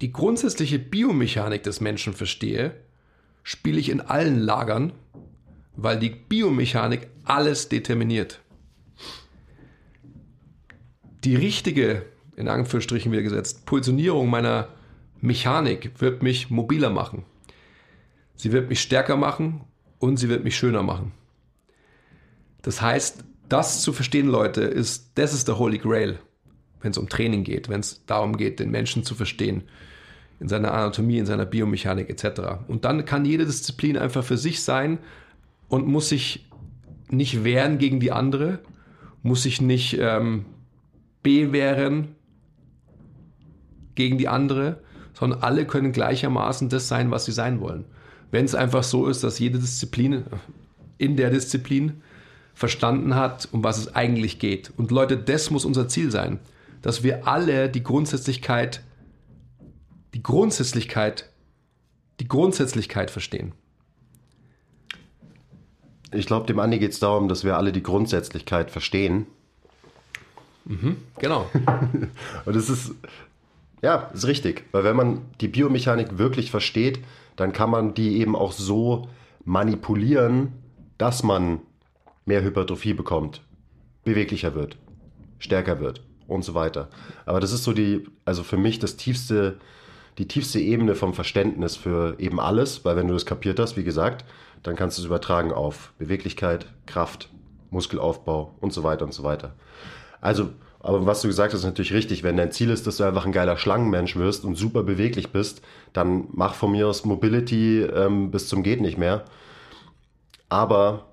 [0.00, 2.74] die grundsätzliche Biomechanik des Menschen verstehe,
[3.42, 4.92] spiele ich in allen Lagern,
[5.76, 8.40] weil die Biomechanik alles determiniert.
[11.24, 12.02] Die richtige
[12.40, 14.68] in Anführungsstrichen wieder gesetzt, Positionierung meiner
[15.20, 17.24] Mechanik wird mich mobiler machen.
[18.34, 19.60] Sie wird mich stärker machen
[19.98, 21.12] und sie wird mich schöner machen.
[22.62, 26.18] Das heißt, das zu verstehen, Leute, ist, das ist der Holy Grail,
[26.80, 29.64] wenn es um Training geht, wenn es darum geht, den Menschen zu verstehen,
[30.40, 32.40] in seiner Anatomie, in seiner Biomechanik etc.
[32.68, 34.98] Und dann kann jede Disziplin einfach für sich sein
[35.68, 36.49] und muss sich
[37.10, 38.60] nicht wehren gegen die andere,
[39.22, 40.44] muss sich nicht ähm,
[41.22, 42.14] bewähren
[43.94, 44.80] gegen die andere,
[45.12, 47.84] sondern alle können gleichermaßen das sein, was sie sein wollen.
[48.30, 50.24] Wenn es einfach so ist, dass jede Disziplin
[50.98, 52.02] in der Disziplin
[52.54, 54.72] verstanden hat, um was es eigentlich geht.
[54.76, 56.38] Und Leute, das muss unser Ziel sein,
[56.82, 58.82] dass wir alle die Grundsätzlichkeit,
[60.14, 61.30] die Grundsätzlichkeit,
[62.20, 63.52] die Grundsätzlichkeit verstehen.
[66.12, 69.26] Ich glaube, dem Andi geht es darum, dass wir alle die Grundsätzlichkeit verstehen.
[70.64, 71.48] Mhm, genau.
[72.44, 72.94] Und es ist,
[73.82, 74.64] ja, ist richtig.
[74.72, 77.00] Weil wenn man die Biomechanik wirklich versteht,
[77.36, 79.08] dann kann man die eben auch so
[79.44, 80.52] manipulieren,
[80.98, 81.60] dass man
[82.26, 83.42] mehr Hypertrophie bekommt,
[84.04, 84.76] beweglicher wird,
[85.38, 86.88] stärker wird und so weiter.
[87.26, 89.58] Aber das ist so die, also für mich das tiefste,
[90.18, 93.84] die tiefste Ebene vom Verständnis für eben alles, weil wenn du das kapiert hast, wie
[93.84, 94.24] gesagt,
[94.62, 97.28] dann kannst du es übertragen auf Beweglichkeit, Kraft,
[97.70, 99.54] Muskelaufbau und so weiter und so weiter.
[100.20, 100.50] Also
[100.82, 102.22] aber was du gesagt hast, ist natürlich richtig.
[102.22, 105.60] Wenn dein Ziel ist, dass du einfach ein geiler Schlangenmensch wirst und super beweglich bist,
[105.92, 109.24] dann mach von mir aus Mobility ähm, bis zum geht nicht mehr.
[110.48, 111.10] Aber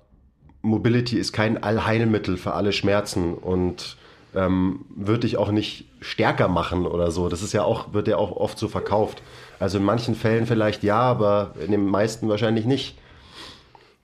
[0.62, 3.98] Mobility ist kein Allheilmittel für alle Schmerzen und
[4.34, 7.28] ähm, wird dich auch nicht stärker machen oder so.
[7.28, 9.22] Das ist ja auch, wird ja auch oft so verkauft.
[9.60, 12.96] Also in manchen Fällen vielleicht ja, aber in den meisten wahrscheinlich nicht.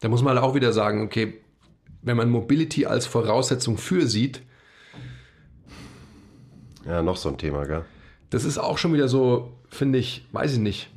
[0.04, 1.40] Da muss man halt auch wieder sagen, okay,
[2.02, 4.42] wenn man Mobility als Voraussetzung für sieht,
[6.84, 7.86] ja, noch so ein Thema, gell?
[8.28, 10.90] Das ist auch schon wieder so, finde ich, weiß ich nicht.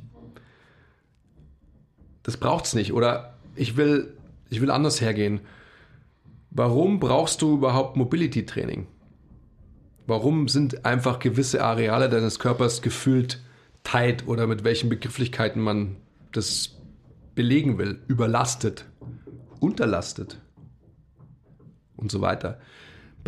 [2.22, 2.92] Das braucht es nicht.
[2.92, 4.14] Oder ich will,
[4.50, 5.40] ich will anders hergehen.
[6.50, 8.88] Warum brauchst du überhaupt Mobility-Training?
[10.06, 13.42] Warum sind einfach gewisse Areale deines Körpers gefühlt
[13.84, 15.96] tight oder mit welchen Begrifflichkeiten man
[16.32, 16.76] das
[17.34, 18.02] belegen will?
[18.06, 18.84] Überlastet,
[19.60, 20.40] unterlastet
[21.96, 22.58] und so weiter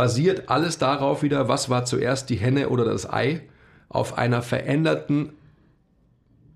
[0.00, 3.42] basiert alles darauf wieder, was war zuerst die Henne oder das Ei,
[3.90, 5.34] auf einer veränderten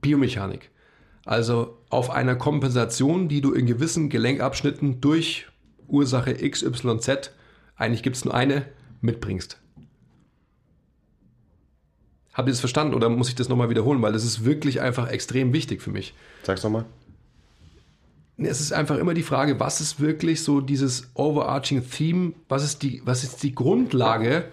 [0.01, 0.71] Biomechanik.
[1.27, 5.47] Also auf einer Kompensation, die du in gewissen Gelenkabschnitten durch
[5.89, 7.33] Ursache XYZ,
[7.77, 8.65] eigentlich gibt es nur eine,
[9.03, 9.61] mitbringst.
[12.33, 14.01] Habt ihr das verstanden oder muss ich das nochmal wiederholen?
[14.01, 16.15] Weil das ist wirklich einfach extrem wichtig für mich.
[16.45, 16.87] Sag's nochmal
[18.37, 22.33] es ist einfach immer die Frage, was ist wirklich so dieses overarching Theme?
[22.49, 24.47] Was ist die, was ist die Grundlage?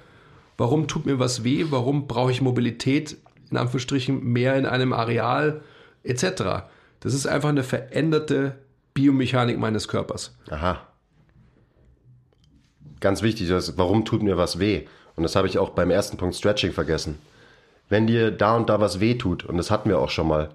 [0.57, 1.65] Warum tut mir was weh?
[1.69, 3.17] Warum brauche ich Mobilität
[3.49, 5.61] in Anführungsstrichen mehr in einem Areal
[6.03, 6.67] etc.?
[6.99, 8.59] Das ist einfach eine veränderte
[8.93, 10.35] Biomechanik meines Körpers.
[10.49, 10.87] Aha.
[12.99, 14.85] Ganz wichtig, das, warum tut mir was weh?
[15.15, 17.17] Und das habe ich auch beim ersten Punkt Stretching vergessen.
[17.89, 20.49] Wenn dir da und da was wehtut, und das hatten wir auch schon mal,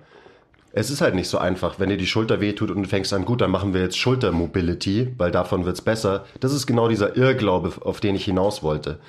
[0.78, 3.24] es ist halt nicht so einfach, wenn dir die Schulter wehtut und du fängst an,
[3.24, 6.26] gut, dann machen wir jetzt Schultermobility, weil davon wird's besser.
[6.40, 9.00] Das ist genau dieser Irrglaube, auf den ich hinaus wollte.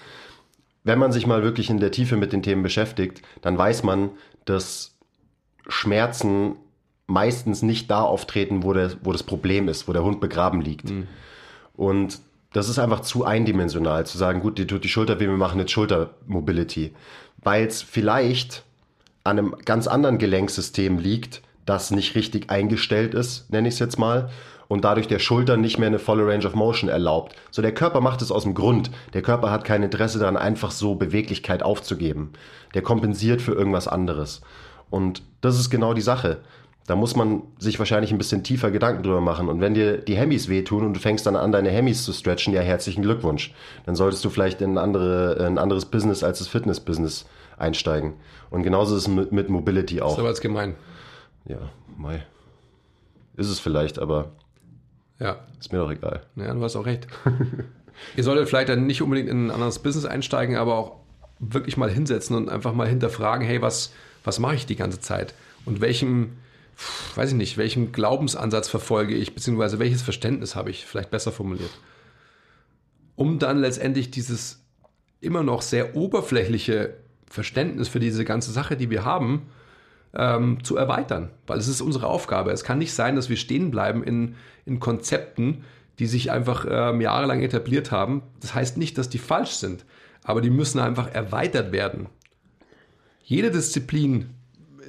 [0.85, 4.11] Wenn man sich mal wirklich in der Tiefe mit den Themen beschäftigt, dann weiß man,
[4.45, 4.95] dass
[5.67, 6.55] Schmerzen
[7.05, 10.89] meistens nicht da auftreten, wo, der, wo das Problem ist, wo der Hund begraben liegt.
[10.89, 11.09] Mhm.
[11.75, 12.21] Und
[12.53, 15.59] das ist einfach zu eindimensional, zu sagen, gut, die tut die Schulter weh, wir machen
[15.59, 16.93] jetzt Schultermobility.
[17.43, 18.63] Weil es vielleicht
[19.25, 23.99] an einem ganz anderen Gelenksystem liegt, das nicht richtig eingestellt ist, nenne ich es jetzt
[23.99, 24.29] mal,
[24.67, 27.35] und dadurch der Schulter nicht mehr eine volle Range of Motion erlaubt.
[27.51, 28.89] So, der Körper macht es aus dem Grund.
[29.13, 32.33] Der Körper hat kein Interesse daran, einfach so Beweglichkeit aufzugeben.
[32.73, 34.41] Der kompensiert für irgendwas anderes.
[34.89, 36.39] Und das ist genau die Sache.
[36.85, 39.49] Da muss man sich wahrscheinlich ein bisschen tiefer Gedanken drüber machen.
[39.49, 42.53] Und wenn dir die Hemmys wehtun und du fängst dann an, deine Hemmys zu stretchen,
[42.53, 43.53] ja, herzlichen Glückwunsch.
[43.85, 47.25] Dann solltest du vielleicht in ein, andere, ein anderes Business als das Fitness-Business
[47.57, 48.13] einsteigen.
[48.49, 50.07] Und genauso ist es mit, mit Mobility auch.
[50.07, 50.75] Das ist aber jetzt gemein.
[51.47, 52.25] Ja, Mai.
[53.35, 54.31] Ist es vielleicht, aber
[55.19, 55.37] ja.
[55.59, 56.25] ist mir doch egal.
[56.35, 57.07] Ja, du hast auch recht.
[58.15, 60.97] Ihr solltet vielleicht dann nicht unbedingt in ein anderes Business einsteigen, aber auch
[61.39, 65.33] wirklich mal hinsetzen und einfach mal hinterfragen, hey, was, was mache ich die ganze Zeit?
[65.65, 66.33] Und welchem,
[67.15, 71.71] weiß ich nicht, welchem Glaubensansatz verfolge ich, beziehungsweise welches Verständnis habe ich, vielleicht besser formuliert.
[73.15, 74.63] Um dann letztendlich dieses
[75.21, 76.95] immer noch sehr oberflächliche
[77.27, 79.49] Verständnis für diese ganze Sache, die wir haben,
[80.15, 81.29] ähm, zu erweitern.
[81.45, 82.51] Weil es ist unsere Aufgabe.
[82.51, 85.63] Es kann nicht sein, dass wir stehen bleiben in, in Konzepten,
[85.99, 88.23] die sich einfach ähm, jahrelang etabliert haben.
[88.39, 89.85] Das heißt nicht, dass die falsch sind,
[90.23, 92.07] aber die müssen einfach erweitert werden.
[93.23, 94.29] Jede Disziplin,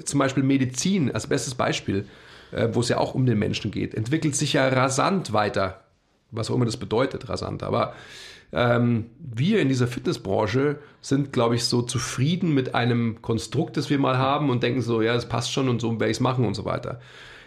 [0.05, 2.07] zum Beispiel Medizin als bestes Beispiel,
[2.53, 5.85] äh, wo es ja auch um den Menschen geht, entwickelt sich ja rasant weiter.
[6.31, 7.63] Was auch immer das bedeutet, rasant.
[7.63, 7.95] Aber
[8.53, 13.99] ähm, wir in dieser Fitnessbranche sind, glaube ich, so zufrieden mit einem Konstrukt, das wir
[13.99, 16.45] mal haben und denken so, ja, das passt schon und so werde ich es machen
[16.45, 17.01] und so weiter.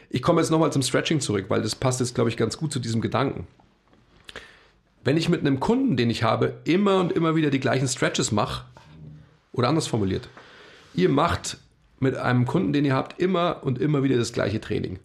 [0.10, 2.72] Ich komme jetzt nochmal zum Stretching zurück, weil das passt jetzt, glaube ich, ganz gut
[2.72, 3.48] zu diesem Gedanken.
[5.04, 8.32] Wenn ich mit einem Kunden, den ich habe, immer und immer wieder die gleichen Stretches
[8.32, 8.66] mache,
[9.54, 10.30] oder anders formuliert,
[10.94, 11.58] ihr macht
[12.00, 15.00] mit einem Kunden, den ihr habt, immer und immer wieder das gleiche Training.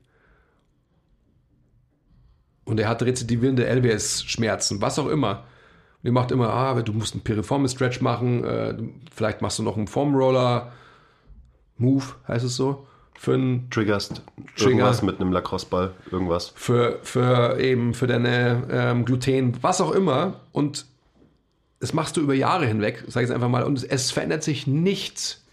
[2.65, 5.45] Und er hat rezidivierende LWS-Schmerzen, was auch immer
[6.03, 8.75] und ihr macht immer, ah, du musst einen piriformis Stretch machen, äh,
[9.15, 10.73] vielleicht machst du noch einen Foam Roller
[11.79, 12.87] Move, heißt es so.
[13.19, 14.23] Für einen Triggerst
[14.57, 14.71] Trigger.
[14.71, 16.53] irgendwas mit einem Lacrosse-Ball, irgendwas.
[16.55, 20.41] Für, für eben, für deine ähm, Gluten, was auch immer.
[20.53, 20.85] Und
[21.81, 24.67] das machst du über Jahre hinweg, sag ich jetzt einfach mal, und es verändert sich
[24.67, 25.45] nichts.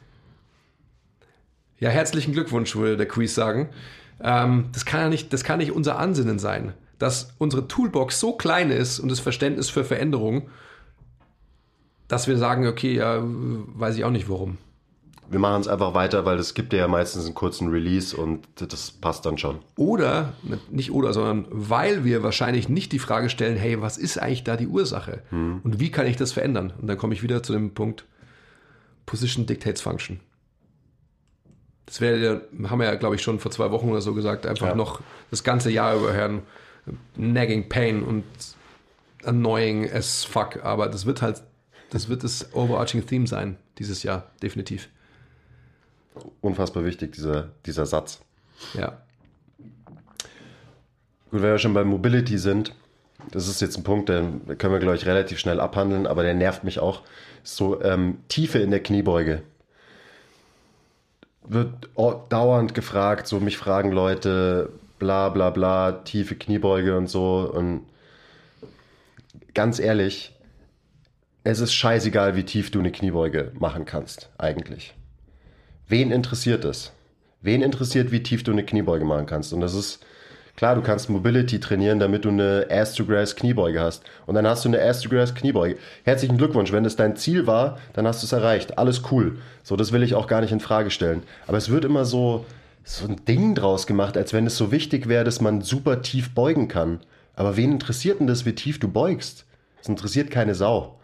[1.80, 3.70] Ja, herzlichen Glückwunsch, würde der Quiz sagen.
[4.22, 8.34] Ähm, das, kann ja nicht, das kann nicht unser Ansinnen sein dass unsere Toolbox so
[8.34, 10.50] klein ist und das Verständnis für Veränderung,
[12.08, 14.58] dass wir sagen, okay, ja, weiß ich auch nicht warum.
[15.30, 18.92] Wir machen es einfach weiter, weil es gibt ja meistens einen kurzen Release und das
[18.92, 19.60] passt dann schon.
[19.76, 20.34] Oder,
[20.70, 24.58] nicht oder, sondern weil wir wahrscheinlich nicht die Frage stellen, hey, was ist eigentlich da
[24.58, 25.24] die Ursache?
[25.30, 25.62] Hm.
[25.64, 26.74] Und wie kann ich das verändern?
[26.80, 28.06] Und dann komme ich wieder zu dem Punkt
[29.06, 30.20] Position Dictates Function.
[31.86, 34.68] Das wäre, haben wir ja, glaube ich, schon vor zwei Wochen oder so gesagt, einfach
[34.68, 34.76] ja.
[34.76, 35.02] noch
[35.32, 36.44] das ganze Jahr überhören
[37.16, 38.24] nagging pain und
[39.24, 40.64] annoying as fuck.
[40.64, 41.44] Aber das wird halt,
[41.90, 44.90] das wird das overarching Theme sein dieses Jahr, definitiv.
[46.42, 48.22] Unfassbar wichtig, dieser, dieser Satz.
[48.74, 48.98] Ja.
[51.32, 52.76] Gut, wenn wir schon bei Mobility sind,
[53.32, 56.34] das ist jetzt ein Punkt, den können wir, glaube ich, relativ schnell abhandeln, aber der
[56.34, 57.02] nervt mich auch.
[57.42, 59.42] So ähm, Tiefe in der Kniebeuge.
[61.46, 61.90] Wird
[62.30, 64.70] dauernd gefragt, so mich fragen Leute,
[65.04, 67.52] bla bla bla, tiefe Kniebeuge und so.
[67.54, 67.82] Und
[69.54, 70.34] ganz ehrlich,
[71.44, 74.96] es ist scheißegal, wie tief du eine Kniebeuge machen kannst, eigentlich.
[75.90, 76.94] Wen interessiert es?
[77.42, 79.52] Wen interessiert, wie tief du eine Kniebeuge machen kannst?
[79.52, 80.06] Und das ist,
[80.56, 84.06] klar, du kannst Mobility trainieren, damit du eine Ass-to-Grass Kniebeuge hast.
[84.26, 85.78] Und dann hast du eine Ass-to-Grass Kniebeuge.
[86.06, 86.72] Herzlichen Glückwunsch.
[86.72, 88.78] Wenn das dein Ziel war, dann hast du es erreicht.
[88.78, 89.40] Alles cool.
[89.64, 91.24] So, das will ich auch gar nicht in Frage stellen.
[91.46, 92.46] Aber es wird immer so,
[92.84, 96.34] so ein Ding draus gemacht, als wenn es so wichtig wäre, dass man super tief
[96.34, 97.00] beugen kann.
[97.36, 99.46] Aber wen interessiert denn das, wie tief du beugst?
[99.78, 101.00] Das interessiert keine Sau.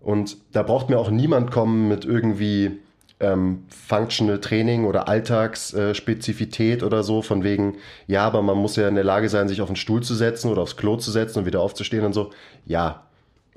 [0.00, 2.80] Und da braucht mir auch niemand kommen mit irgendwie
[3.20, 7.76] ähm, Functional Training oder Alltagsspezifität äh, oder so, von wegen,
[8.08, 10.50] ja, aber man muss ja in der Lage sein, sich auf den Stuhl zu setzen
[10.50, 12.30] oder aufs Klo zu setzen und wieder aufzustehen und so.
[12.66, 13.06] Ja,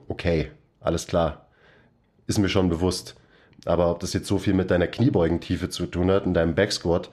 [0.07, 1.47] okay, alles klar.
[2.27, 3.15] Ist mir schon bewusst.
[3.65, 7.09] Aber ob das jetzt so viel mit deiner Kniebeugentiefe zu tun hat, in deinem Backsquat,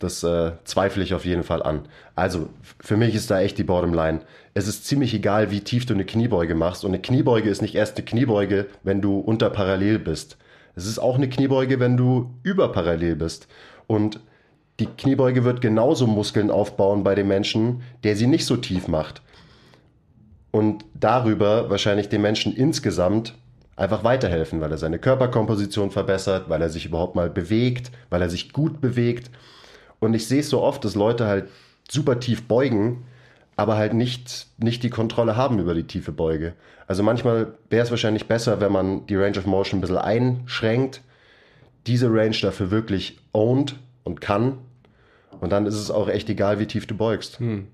[0.00, 1.82] Das äh, zweifle ich auf jeden Fall an.
[2.16, 2.48] Also
[2.80, 4.20] für mich ist da echt die Bottomline.
[4.54, 6.84] Es ist ziemlich egal, wie tief du eine Kniebeuge machst.
[6.84, 10.38] Und eine Kniebeuge ist nicht erst eine Kniebeuge, wenn du unter parallel bist.
[10.74, 13.46] Es ist auch eine Kniebeuge, wenn du über parallel bist.
[13.86, 14.20] Und
[14.80, 19.20] die Kniebeuge wird genauso Muskeln aufbauen bei dem Menschen, der sie nicht so tief macht.
[20.50, 23.34] Und darüber wahrscheinlich dem Menschen insgesamt
[23.76, 28.30] einfach weiterhelfen, weil er seine Körperkomposition verbessert, weil er sich überhaupt mal bewegt, weil er
[28.30, 29.30] sich gut bewegt.
[30.00, 31.48] Und ich sehe es so oft, dass Leute halt
[31.88, 33.04] super tief beugen,
[33.56, 36.54] aber halt nicht, nicht die Kontrolle haben über die tiefe Beuge.
[36.86, 41.02] Also manchmal wäre es wahrscheinlich besser, wenn man die Range of Motion ein bisschen einschränkt,
[41.86, 44.58] diese Range dafür wirklich owned und kann.
[45.40, 47.38] Und dann ist es auch echt egal, wie tief du beugst.
[47.38, 47.68] Hm.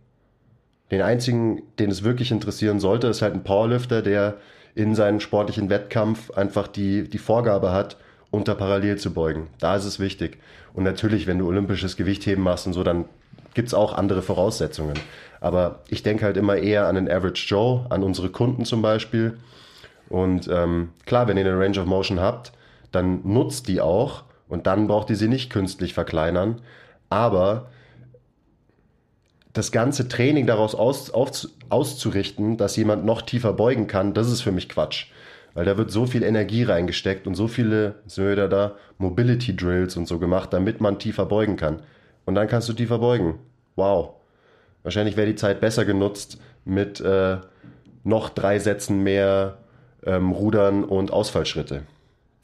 [0.90, 4.36] Den einzigen, den es wirklich interessieren sollte, ist halt ein Powerlifter, der
[4.74, 7.96] in seinem sportlichen Wettkampf einfach die, die Vorgabe hat,
[8.30, 9.48] unter parallel zu beugen.
[9.58, 10.38] Da ist es wichtig.
[10.76, 13.06] Und natürlich, wenn du olympisches Gewichtheben machst und so, dann
[13.54, 14.94] gibt es auch andere Voraussetzungen.
[15.40, 19.38] Aber ich denke halt immer eher an den Average Joe, an unsere Kunden zum Beispiel.
[20.10, 22.52] Und ähm, klar, wenn ihr eine Range of Motion habt,
[22.92, 26.60] dann nutzt die auch und dann braucht ihr sie nicht künstlich verkleinern.
[27.08, 27.70] Aber
[29.54, 31.30] das ganze Training daraus aus, auf,
[31.70, 35.06] auszurichten, dass jemand noch tiefer beugen kann, das ist für mich Quatsch.
[35.56, 39.96] Weil da wird so viel Energie reingesteckt und so viele, sind wir da, Mobility Drills
[39.96, 41.80] und so gemacht, damit man tiefer beugen kann.
[42.26, 43.38] Und dann kannst du tiefer beugen.
[43.74, 44.10] Wow.
[44.82, 47.38] Wahrscheinlich wäre die Zeit besser genutzt mit äh,
[48.04, 49.56] noch drei Sätzen mehr
[50.04, 51.84] ähm, Rudern und Ausfallschritte.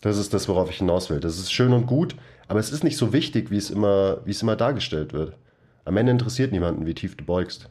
[0.01, 1.21] Das ist das, worauf ich hinaus will.
[1.21, 2.17] Das ist schön und gut,
[2.49, 5.37] aber es ist nicht so wichtig, wie es immer, wie es immer dargestellt wird.
[5.85, 7.69] Am Ende interessiert niemanden, wie tief du beugst.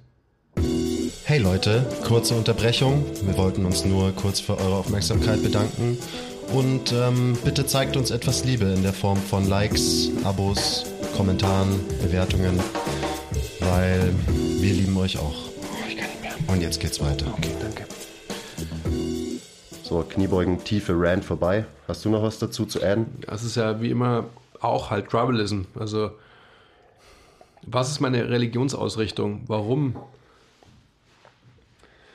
[1.32, 3.06] Hey Leute, kurze Unterbrechung.
[3.24, 5.98] Wir wollten uns nur kurz für eure Aufmerksamkeit bedanken.
[6.54, 11.70] Und ähm, bitte zeigt uns etwas Liebe in der Form von Likes, Abos, Kommentaren,
[12.02, 12.60] Bewertungen,
[13.62, 14.14] weil
[14.60, 15.48] wir lieben euch auch.
[15.88, 16.34] Ich kann nicht mehr.
[16.54, 17.28] Und jetzt geht's weiter.
[17.38, 17.86] Okay, danke.
[19.84, 21.64] So, Kniebeugen, tiefe Rand vorbei.
[21.88, 23.06] Hast du noch was dazu zu adden?
[23.26, 24.26] Das ist ja wie immer
[24.60, 25.62] auch halt Tribalism.
[25.80, 26.12] Also
[27.62, 29.44] was ist meine Religionsausrichtung?
[29.48, 29.96] Warum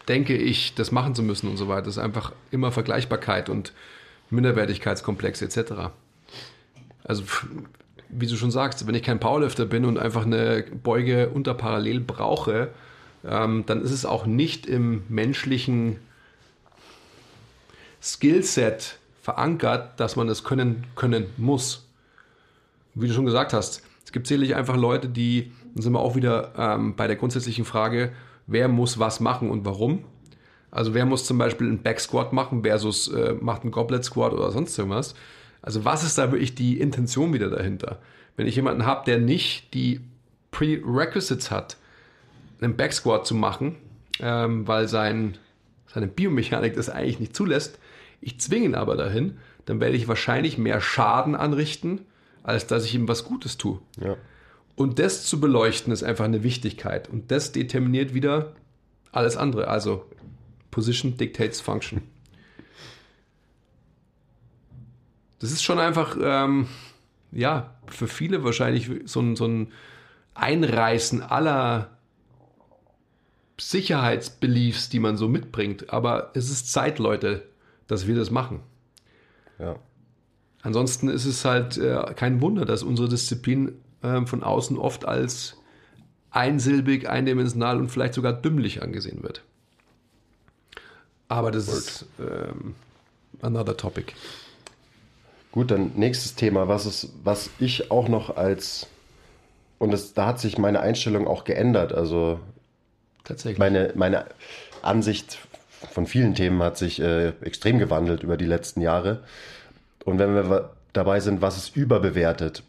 [0.09, 1.83] denke ich, das machen zu müssen und so weiter?
[1.83, 3.73] Das ist einfach immer Vergleichbarkeit und
[4.31, 5.90] Minderwertigkeitskomplex etc.
[7.05, 7.25] Also,
[8.09, 12.01] wie du schon sagst, wenn ich kein Powerlifter bin und einfach eine Beuge unter Parallel
[12.01, 12.71] brauche,
[13.25, 15.99] ähm, dann ist es auch nicht im menschlichen
[18.03, 21.85] Skillset verankert, dass man das können, können muss.
[22.95, 26.14] Wie du schon gesagt hast, es gibt sicherlich einfach Leute, die, dann sind wir auch
[26.14, 28.12] wieder ähm, bei der grundsätzlichen Frage,
[28.47, 30.05] wer muss was machen und warum.
[30.71, 34.33] Also wer muss zum Beispiel einen Back Squat machen versus äh, macht einen Goblet Squat
[34.33, 35.15] oder sonst irgendwas.
[35.63, 37.99] Also was ist da wirklich die Intention wieder dahinter?
[38.37, 40.01] Wenn ich jemanden habe, der nicht die
[40.51, 41.77] Prerequisites hat,
[42.61, 43.77] einen Back Squat zu machen,
[44.21, 45.37] ähm, weil sein,
[45.87, 47.79] seine Biomechanik das eigentlich nicht zulässt,
[48.21, 52.01] ich zwinge ihn aber dahin, dann werde ich wahrscheinlich mehr Schaden anrichten,
[52.43, 53.81] als dass ich ihm was Gutes tue.
[54.01, 54.17] Ja.
[54.77, 57.09] Und das zu beleuchten ist einfach eine Wichtigkeit.
[57.09, 58.55] Und das determiniert wieder
[59.11, 59.69] alles andere.
[59.69, 60.05] Also
[60.71, 62.03] Position dictates Function.
[65.39, 66.69] Das ist schon einfach, ähm,
[67.33, 69.73] ja, für viele wahrscheinlich so ein, so ein
[70.35, 71.97] Einreißen aller
[73.59, 75.91] Sicherheitsbeliefs, die man so mitbringt.
[75.91, 77.49] Aber es ist Zeit, Leute,
[77.87, 78.61] dass wir das machen.
[79.59, 79.77] Ja.
[80.62, 85.57] Ansonsten ist es halt äh, kein Wunder, dass unsere Disziplin äh, von außen oft als
[86.31, 89.43] einsilbig, eindimensional und vielleicht sogar dümmlich angesehen wird.
[91.29, 91.77] Aber das Word.
[91.77, 92.75] ist ähm,
[93.41, 94.13] another topic.
[95.53, 98.87] Gut, dann nächstes Thema, was, ist, was ich auch noch als,
[99.79, 101.93] und das, da hat sich meine Einstellung auch geändert.
[101.95, 102.39] Also
[103.25, 103.59] Tatsächlich.
[103.59, 104.27] Meine, meine
[104.83, 105.39] Ansicht
[105.91, 109.25] von vielen Themen hat sich äh, extrem gewandelt über die letzten Jahre.
[110.05, 112.63] Und wenn wir dabei sind, was ist überbewertet?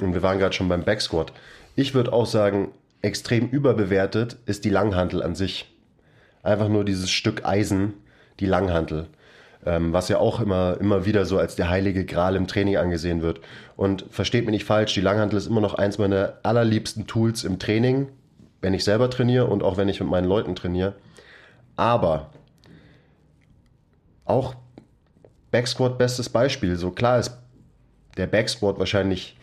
[0.00, 1.32] Und wir waren gerade schon beim Backsquat.
[1.74, 2.68] Ich würde auch sagen,
[3.02, 5.72] extrem überbewertet ist die Langhantel an sich.
[6.42, 7.94] Einfach nur dieses Stück Eisen,
[8.40, 9.06] die Langhantel.
[9.66, 13.22] Ähm, was ja auch immer, immer wieder so als der heilige Gral im Training angesehen
[13.22, 13.40] wird.
[13.76, 17.58] Und versteht mich nicht falsch, die Langhantel ist immer noch eins meiner allerliebsten Tools im
[17.58, 18.08] Training,
[18.60, 20.94] wenn ich selber trainiere und auch wenn ich mit meinen Leuten trainiere.
[21.76, 22.30] Aber
[24.24, 24.54] auch
[25.50, 26.76] Backsquat bestes Beispiel.
[26.76, 27.36] So klar ist
[28.16, 29.37] der Backsquat wahrscheinlich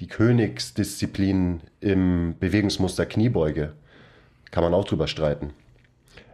[0.00, 3.72] die Königsdisziplin im Bewegungsmuster Kniebeuge.
[4.50, 5.50] Kann man auch drüber streiten.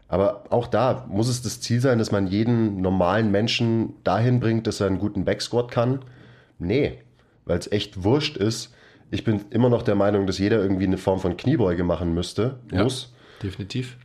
[0.09, 4.67] Aber auch da muss es das Ziel sein, dass man jeden normalen Menschen dahin bringt,
[4.67, 6.01] dass er einen guten Backsquat kann?
[6.59, 6.99] Nee,
[7.45, 8.75] weil es echt wurscht ist,
[9.13, 12.61] Ich bin immer noch der Meinung, dass jeder irgendwie eine Form von Kniebeuge machen müsste,
[12.71, 12.85] Ja.
[12.85, 13.13] muss.
[13.43, 13.97] Definitiv.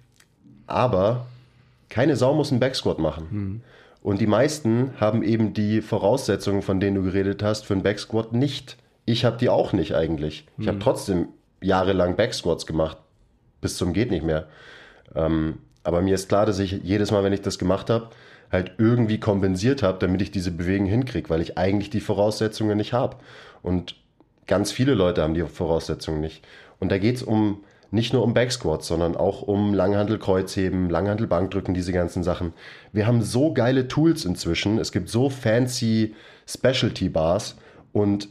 [0.66, 1.28] Aber
[1.90, 3.62] keine Sau muss einen Backsquat machen.
[4.02, 8.34] Und die meisten haben eben die Voraussetzungen, von denen du geredet hast, für einen Backsquat
[8.34, 8.78] nicht.
[9.06, 10.46] Ich habe die auch nicht eigentlich.
[10.58, 11.30] Ich habe trotzdem
[11.62, 12.98] jahrelang Backsquats gemacht,
[13.62, 14.48] bis zum geht nicht mehr.
[15.16, 18.10] Ähm, aber mir ist klar, dass ich jedes Mal, wenn ich das gemacht habe,
[18.52, 22.94] halt irgendwie kompensiert habe, damit ich diese Bewegung hinkriege, weil ich eigentlich die Voraussetzungen nicht
[22.94, 23.18] habe.
[23.62, 23.96] Und
[24.48, 26.44] ganz viele Leute haben die Voraussetzungen nicht.
[26.80, 32.24] Und da geht's um nicht nur um Backsquats, sondern auch um Langhantel-Kreuzheben, Langhantel-Bankdrücken, diese ganzen
[32.24, 32.54] Sachen.
[32.92, 34.80] Wir haben so geile Tools inzwischen.
[34.80, 36.16] Es gibt so fancy
[36.48, 37.56] Specialty-Bars
[37.94, 38.28] und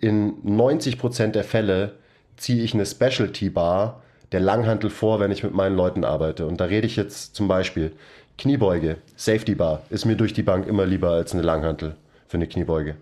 [0.00, 1.92] in 90% der Fälle
[2.36, 6.46] ziehe ich eine Specialty-Bar der Langhantel vor, wenn ich mit meinen Leuten arbeite.
[6.46, 7.92] Und da rede ich jetzt zum Beispiel
[8.38, 11.96] Kniebeuge, Safety Bar ist mir durch die Bank immer lieber als eine Langhantel
[12.28, 12.96] für eine Kniebeuge.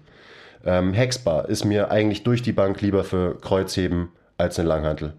[0.64, 5.14] Ähm, Hexbar ist mir eigentlich durch die Bank lieber für Kreuzheben als eine Langhantel.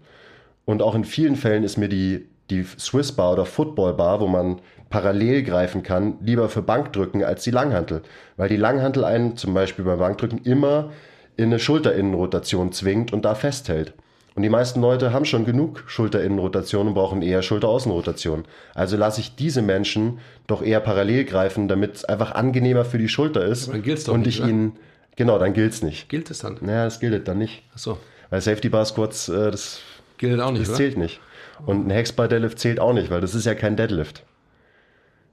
[0.64, 4.26] Und auch in vielen Fällen ist mir die, die Swiss Bar oder Football Bar, wo
[4.26, 8.02] man parallel greifen kann, lieber für Bankdrücken als die Langhantel.
[8.36, 10.90] Weil die Langhantel einen zum Beispiel beim Bankdrücken immer
[11.36, 13.94] in eine Schulterinnenrotation zwingt und da festhält.
[14.34, 18.44] Und die meisten Leute haben schon genug Schulterinnenrotation und brauchen eher Schulteraußenrotation.
[18.74, 23.08] Also lasse ich diese Menschen doch eher parallel greifen, damit es einfach angenehmer für die
[23.08, 23.64] Schulter ist.
[23.64, 24.72] Aber dann gilt's doch und nicht, ich ihnen,
[25.16, 26.10] genau, dann gilt's nicht.
[26.10, 26.58] Gilt es dann?
[26.60, 27.62] Naja, das gilt dann nicht.
[27.74, 27.96] Achso.
[28.28, 29.80] Weil Safety Bar Squats, äh, das,
[30.18, 30.76] Gilt auch nicht, das oder?
[30.76, 31.20] zählt nicht.
[31.64, 34.24] Und ein Hexbar Deadlift zählt auch nicht, weil das ist ja kein Deadlift.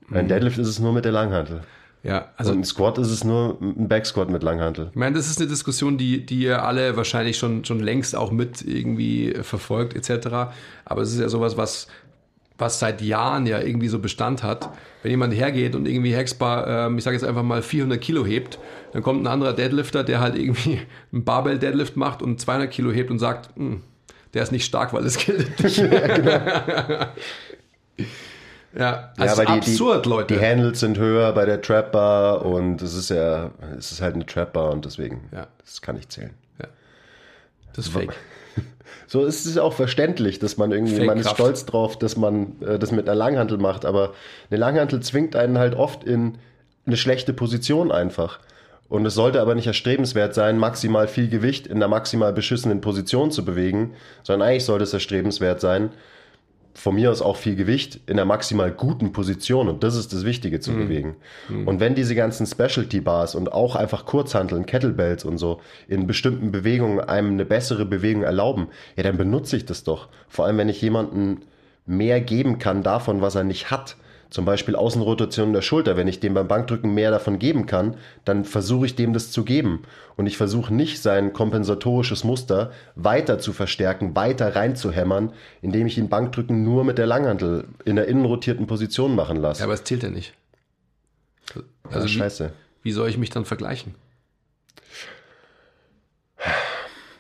[0.08, 0.18] Mhm.
[0.18, 1.62] Ein Deadlift ist es nur mit der Langhantel.
[2.04, 4.90] Ja, also Und ein Squat ist es nur ein Backsquat mit Langhantel.
[4.92, 8.30] Ich meine, das ist eine Diskussion, die, die ihr alle wahrscheinlich schon, schon längst auch
[8.32, 10.52] mit irgendwie verfolgt, etc.
[10.84, 11.88] Aber es ist ja sowas, was,
[12.58, 14.70] was seit Jahren ja irgendwie so Bestand hat.
[15.02, 18.60] Wenn jemand hergeht und irgendwie Hexbar, ähm, ich sage jetzt einfach mal 400 Kilo hebt,
[18.92, 20.82] dann kommt ein anderer Deadlifter, der halt irgendwie
[21.14, 23.82] einen Barbell-Deadlift macht und 200 Kilo hebt und sagt, "Hm,
[24.34, 25.78] der ist nicht stark, weil es gilt nicht.
[25.78, 27.14] ja,
[28.76, 30.34] also weil die, absurd, die, Leute.
[30.36, 34.16] Die Handles sind höher bei der Trap Bar und es ist ja, es ist halt
[34.16, 35.48] eine Trap Bar und deswegen, Ja.
[35.64, 36.32] das kann nicht zählen.
[37.76, 38.14] das ist fake.
[39.08, 41.38] So ist es auch verständlich, dass man irgendwie, Fake man ist Kraft.
[41.38, 44.14] stolz drauf, dass man äh, das mit einer Langhantel macht, aber
[44.50, 46.38] eine Langhantel zwingt einen halt oft in
[46.88, 48.40] eine schlechte Position einfach.
[48.90, 53.30] Und es sollte aber nicht erstrebenswert sein, maximal viel Gewicht in einer maximal beschissenen Position
[53.30, 53.94] zu bewegen,
[54.24, 55.92] sondern eigentlich sollte es erstrebenswert sein,
[56.76, 60.26] von mir aus auch viel Gewicht in einer maximal guten Position und das ist das
[60.26, 61.16] Wichtige zu bewegen.
[61.68, 66.52] Und wenn diese ganzen Specialty Bars und auch einfach Kurzhanteln, Kettlebells und so in bestimmten
[66.52, 70.08] Bewegungen einem eine bessere Bewegung erlauben, ja, dann benutze ich das doch.
[70.28, 71.42] Vor allem, wenn ich jemanden
[71.86, 73.98] mehr geben kann davon, was er nicht hat.
[74.34, 75.96] Zum Beispiel Außenrotation der Schulter.
[75.96, 79.44] Wenn ich dem beim Bankdrücken mehr davon geben kann, dann versuche ich dem das zu
[79.44, 79.84] geben.
[80.18, 86.10] Und ich versuche nicht sein kompensatorisches Muster weiter zu verstärken, weiter reinzuhämmern, indem ich ihn
[86.10, 89.60] Bankdrücken nur mit der Langhantel in der innenrotierten Position machen lasse.
[89.60, 90.34] Ja, aber es zählt ja nicht.
[91.84, 92.54] Also wie, scheiße.
[92.82, 93.94] wie soll ich mich dann vergleichen?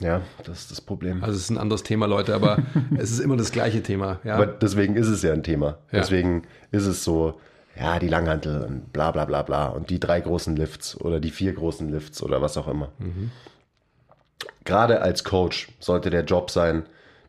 [0.04, 1.24] Ja, das ist das Problem.
[1.24, 2.60] Also es ist ein anderes Thema, Leute, aber
[2.98, 4.20] es ist immer das gleiche Thema.
[4.24, 4.36] Ja?
[4.36, 5.78] Aber deswegen ist es ja ein Thema.
[5.92, 6.00] Ja.
[6.00, 7.40] Deswegen ist es so,
[7.80, 11.32] ja, die Langhantel und bla bla bla bla und die drei großen Lifts oder die
[11.32, 12.90] vier großen Lifts oder was auch immer.
[14.66, 16.84] Gerade als Coach sollte der Job sein,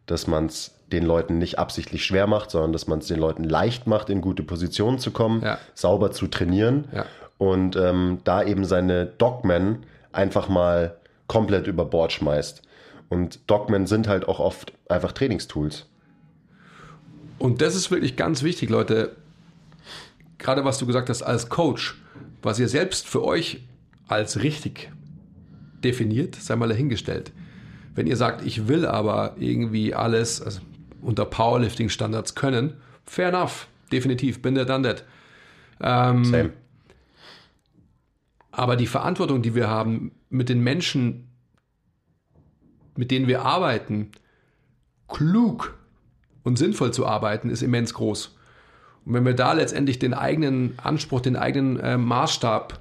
[0.06, 3.42] dass man es den Leuten nicht absichtlich schwer macht, sondern dass man es den Leuten
[3.44, 5.58] leicht macht, in gute Positionen zu kommen, Ja.
[5.74, 6.84] sauber zu trainieren
[7.38, 10.96] und ähm, da eben seine Dogmen einfach mal
[11.26, 12.62] komplett über Bord schmeißt.
[13.14, 15.86] Und Dogmen sind halt auch oft einfach Trainingstools.
[17.38, 19.14] Und das ist wirklich ganz wichtig, Leute.
[20.38, 21.96] Gerade was du gesagt hast als Coach,
[22.42, 23.60] was ihr selbst für euch
[24.08, 24.90] als richtig
[25.84, 27.30] definiert, sei mal dahingestellt.
[27.94, 30.60] Wenn ihr sagt, ich will aber irgendwie alles also
[31.00, 35.04] unter Powerlifting-Standards können, fair enough, definitiv, bin der done that.
[35.80, 36.52] Ähm, Same.
[38.50, 41.28] Aber die Verantwortung, die wir haben mit den Menschen,
[42.97, 44.12] mit denen wir arbeiten,
[45.09, 45.76] klug
[46.42, 48.36] und sinnvoll zu arbeiten, ist immens groß.
[49.05, 52.80] Und wenn wir da letztendlich den eigenen Anspruch, den eigenen äh, Maßstab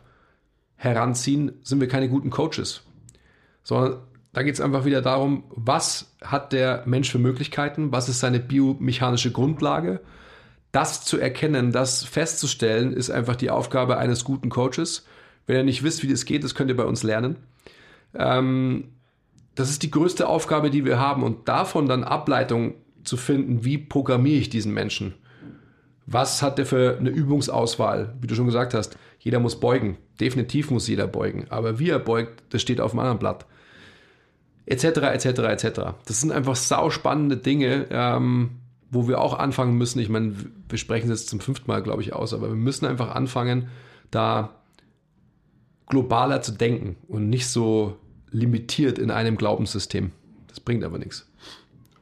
[0.76, 2.82] heranziehen, sind wir keine guten Coaches.
[3.64, 4.02] Sondern
[4.34, 8.40] da geht es einfach wieder darum, was hat der Mensch für Möglichkeiten, was ist seine
[8.40, 10.02] biomechanische Grundlage.
[10.72, 15.06] Das zu erkennen, das festzustellen, ist einfach die Aufgabe eines guten Coaches.
[15.46, 17.36] Wenn ihr nicht wisst, wie das geht, das könnt ihr bei uns lernen.
[18.16, 18.90] Ähm,
[19.56, 21.24] das ist die größte Aufgabe, die wir haben.
[21.24, 25.14] Und davon dann Ableitung zu finden, wie programmiere ich diesen Menschen?
[26.06, 28.16] Was hat der für eine Übungsauswahl?
[28.20, 29.98] Wie du schon gesagt hast, jeder muss beugen.
[30.20, 31.46] Definitiv muss jeder beugen.
[31.50, 33.46] Aber wie er beugt, das steht auf dem anderen Blatt.
[34.66, 35.82] etc., etc., etc.
[36.06, 38.52] Das sind einfach sauspannende Dinge, ähm,
[38.90, 40.00] wo wir auch anfangen müssen.
[40.00, 40.36] Ich meine,
[40.70, 43.68] wir sprechen es jetzt zum fünften Mal, glaube ich, aus, aber wir müssen einfach anfangen,
[44.12, 44.56] da
[45.88, 47.98] globaler zu denken und nicht so
[48.34, 50.12] limitiert in einem Glaubenssystem.
[50.50, 51.30] Das bringt aber nichts.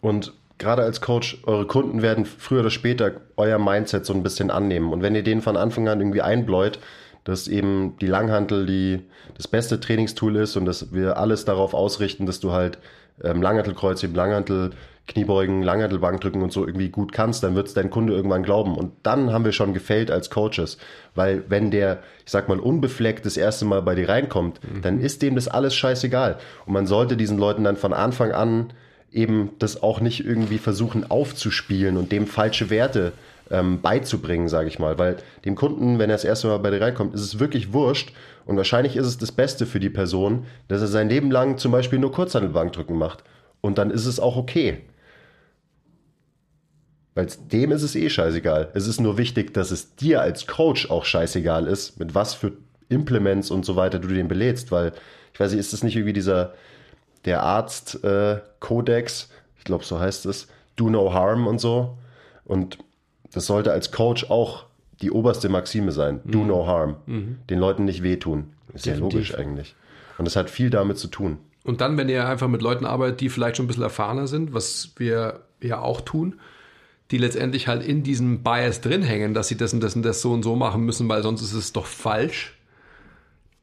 [0.01, 4.49] Und gerade als Coach, eure Kunden werden früher oder später euer Mindset so ein bisschen
[4.49, 4.91] annehmen.
[4.91, 6.79] Und wenn ihr denen von Anfang an irgendwie einbläut,
[7.23, 9.01] dass eben die Langhantel die,
[9.36, 12.79] das beste Trainingstool ist und dass wir alles darauf ausrichten, dass du halt
[13.23, 14.71] ähm, Langhantelkreuzheben, Langhantel,
[15.08, 18.78] Kniebeugen, Langhantelbankdrücken und so irgendwie gut kannst, dann wird es dein Kunde irgendwann glauben.
[18.78, 20.78] Und dann haben wir schon gefällt als Coaches.
[21.16, 24.82] Weil wenn der, ich sag mal, unbefleckt das erste Mal bei dir reinkommt, mhm.
[24.82, 26.38] dann ist dem das alles scheißegal.
[26.66, 28.74] Und man sollte diesen Leuten dann von Anfang an
[29.12, 33.12] eben das auch nicht irgendwie versuchen aufzuspielen und dem falsche Werte
[33.49, 34.97] ähm, beizubringen, sage ich mal.
[34.97, 38.14] Weil dem Kunden, wenn er das erste Mal bei dir reinkommt, ist es wirklich wurscht
[38.45, 41.72] und wahrscheinlich ist es das Beste für die Person, dass er sein Leben lang zum
[41.72, 43.24] Beispiel nur Kurzhandelbankdrücken macht.
[43.60, 44.82] Und dann ist es auch okay.
[47.14, 48.70] Weil dem ist es eh scheißegal.
[48.74, 52.53] Es ist nur wichtig, dass es dir als Coach auch scheißegal ist, mit was für
[52.89, 54.93] Implements und so weiter du den belädst, weil
[55.34, 56.53] ich weiß nicht, ist das nicht irgendwie dieser
[57.26, 61.97] der Arzt-Kodex, äh, ich glaube, so heißt es, do no harm und so.
[62.45, 62.80] Und
[63.32, 64.66] das sollte als Coach auch
[65.01, 66.20] die oberste Maxime sein.
[66.26, 66.47] Do mhm.
[66.47, 66.95] no harm.
[67.05, 67.38] Mhm.
[67.49, 68.53] Den Leuten nicht wehtun.
[68.74, 69.14] Ist Definitiv.
[69.14, 69.76] ja logisch eigentlich.
[70.18, 71.38] Und das hat viel damit zu tun.
[71.64, 74.53] Und dann, wenn ihr einfach mit Leuten arbeitet, die vielleicht schon ein bisschen erfahrener sind,
[74.53, 76.39] was wir ja auch tun,
[77.12, 80.22] die letztendlich halt in diesem Bias drin hängen, dass sie das und das und das
[80.22, 82.57] so und so machen müssen, weil sonst ist es doch falsch.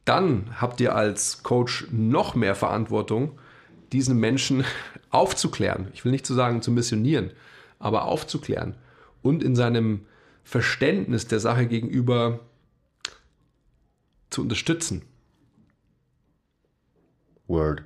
[0.05, 3.39] Dann habt ihr als Coach noch mehr Verantwortung,
[3.91, 4.63] diesen Menschen
[5.09, 5.87] aufzuklären.
[5.93, 7.31] Ich will nicht zu sagen zu missionieren,
[7.79, 8.75] aber aufzuklären
[9.21, 10.05] und in seinem
[10.43, 12.39] Verständnis der Sache gegenüber
[14.29, 15.03] zu unterstützen.
[17.47, 17.83] Word.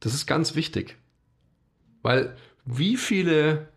[0.00, 0.96] Das ist ganz wichtig.
[2.02, 3.68] Weil wie viele,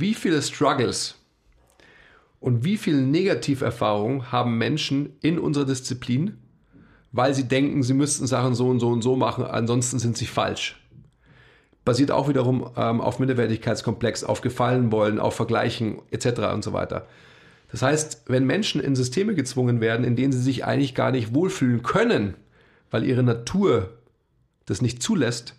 [0.00, 1.16] wie viele Struggles
[2.40, 6.38] und wie viele Negativerfahrungen haben Menschen in unserer Disziplin,
[7.12, 10.26] weil sie denken, sie müssten Sachen so und so und so machen, ansonsten sind sie
[10.26, 10.78] falsch.
[11.84, 16.52] Basiert auch wiederum ähm, auf Minderwertigkeitskomplex, auf Gefallen wollen, auf Vergleichen etc.
[16.52, 17.06] und so weiter.
[17.70, 21.34] Das heißt, wenn Menschen in Systeme gezwungen werden, in denen sie sich eigentlich gar nicht
[21.34, 22.34] wohlfühlen können,
[22.90, 23.90] weil ihre Natur
[24.66, 25.54] das nicht zulässt,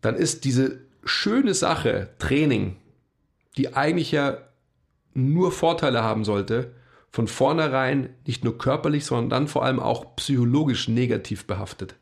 [0.00, 2.76] dann ist diese schöne Sache Training,
[3.56, 4.38] die eigentlich ja
[5.14, 6.74] nur Vorteile haben sollte,
[7.10, 11.96] von vornherein nicht nur körperlich, sondern dann vor allem auch psychologisch negativ behaftet.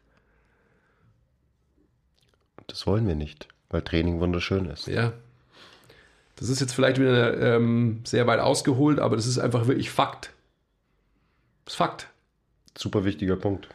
[2.66, 4.86] Das wollen wir nicht, weil Training wunderschön ist.
[4.86, 5.14] Ja.
[6.36, 10.30] Das ist jetzt vielleicht wieder ähm, sehr weit ausgeholt, aber das ist einfach wirklich Fakt.
[11.64, 12.08] Das ist Fakt.
[12.76, 13.68] Super wichtiger Punkt.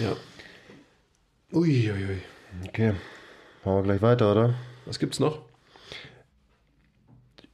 [0.00, 0.14] Ja.
[1.52, 1.92] Uiuiui.
[1.92, 2.22] Ui, ui.
[2.68, 2.94] Okay.
[3.64, 4.54] Machen wir gleich weiter, oder?
[4.86, 5.40] Was gibt's noch?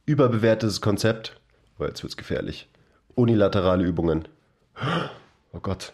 [0.05, 1.39] Überbewertetes Konzept
[1.77, 2.69] Oh, jetzt wird's gefährlich.
[3.15, 4.27] Unilaterale Übungen.
[5.51, 5.93] Oh Gott.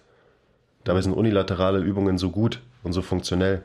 [0.83, 3.63] Dabei sind unilaterale Übungen so gut und so funktionell.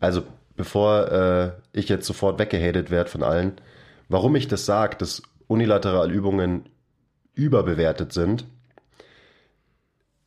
[0.00, 0.22] Also,
[0.56, 3.52] bevor äh, ich jetzt sofort weggehatet werde von allen,
[4.08, 6.68] warum ich das sage, dass unilaterale Übungen
[7.34, 8.44] überbewertet sind,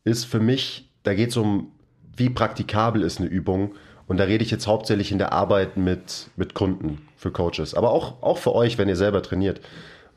[0.03, 1.71] ist für mich, da geht es um,
[2.15, 3.75] wie praktikabel ist eine Übung.
[4.13, 7.89] Und da rede ich jetzt hauptsächlich in der Arbeit mit, mit Kunden für Coaches, aber
[7.89, 9.59] auch, auch für euch, wenn ihr selber trainiert.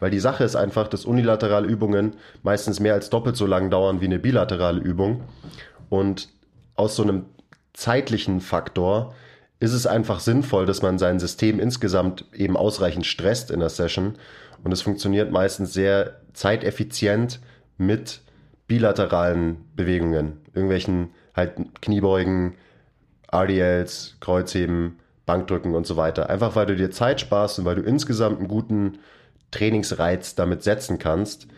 [0.00, 4.02] Weil die Sache ist einfach, dass unilaterale Übungen meistens mehr als doppelt so lang dauern
[4.02, 5.22] wie eine bilaterale Übung.
[5.88, 6.28] Und
[6.74, 7.24] aus so einem
[7.72, 9.14] zeitlichen Faktor
[9.60, 14.16] ist es einfach sinnvoll, dass man sein System insgesamt eben ausreichend stresst in der Session.
[14.62, 17.40] Und es funktioniert meistens sehr zeiteffizient
[17.78, 18.20] mit
[18.66, 20.42] bilateralen Bewegungen.
[20.52, 22.56] Irgendwelchen halt Kniebeugen,
[23.44, 26.30] RDLs, Kreuzheben, Bankdrücken und so weiter.
[26.30, 28.98] Einfach weil du dir Zeit sparst und weil du insgesamt einen guten
[29.50, 31.48] Trainingsreiz damit setzen kannst,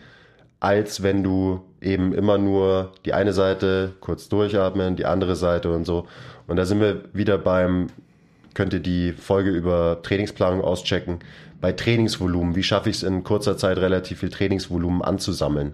[0.59, 5.85] als wenn du eben immer nur die eine Seite kurz durchatmen, die andere Seite und
[5.85, 6.07] so.
[6.47, 7.87] Und da sind wir wieder beim,
[8.53, 11.19] könnt ihr die Folge über Trainingsplanung auschecken,
[11.61, 12.55] bei Trainingsvolumen.
[12.55, 15.73] Wie schaffe ich es in kurzer Zeit relativ viel Trainingsvolumen anzusammeln?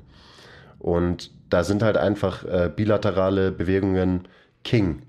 [0.80, 4.28] Und da sind halt einfach äh, bilaterale Bewegungen
[4.64, 5.04] King.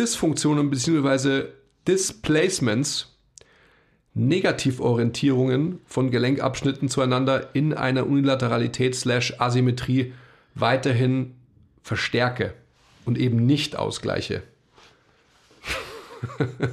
[0.00, 1.44] Dysfunktionen bzw.
[1.86, 3.18] Displacements,
[4.14, 10.14] Negativorientierungen von Gelenkabschnitten zueinander in einer Unilateralität slash Asymmetrie
[10.54, 11.34] weiterhin
[11.82, 12.54] verstärke
[13.04, 14.42] und eben nicht ausgleiche.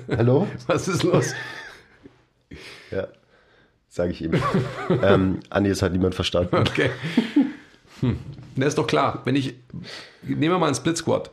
[0.09, 0.47] Hallo?
[0.67, 1.34] Was ist los?
[2.91, 3.07] Ja,
[3.89, 4.41] sage ich ihm.
[5.03, 6.55] ähm, Andi, es hat niemand verstanden.
[6.55, 6.91] Okay.
[7.99, 8.17] Hm.
[8.55, 9.21] Das ist doch klar.
[9.25, 9.53] Wenn ich,
[10.23, 11.30] nehmen wir mal einen Split Squat.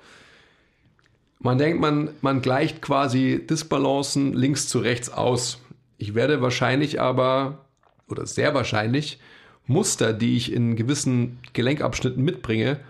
[1.44, 5.60] Man denkt, man, man gleicht quasi Disbalancen links zu rechts aus.
[5.98, 7.66] Ich werde wahrscheinlich aber,
[8.08, 9.20] oder sehr wahrscheinlich,
[9.66, 12.80] Muster, die ich in gewissen Gelenkabschnitten mitbringe,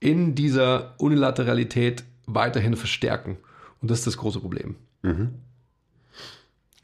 [0.00, 3.38] in dieser Unilateralität weiterhin verstärken.
[3.80, 4.74] Und das ist das große Problem.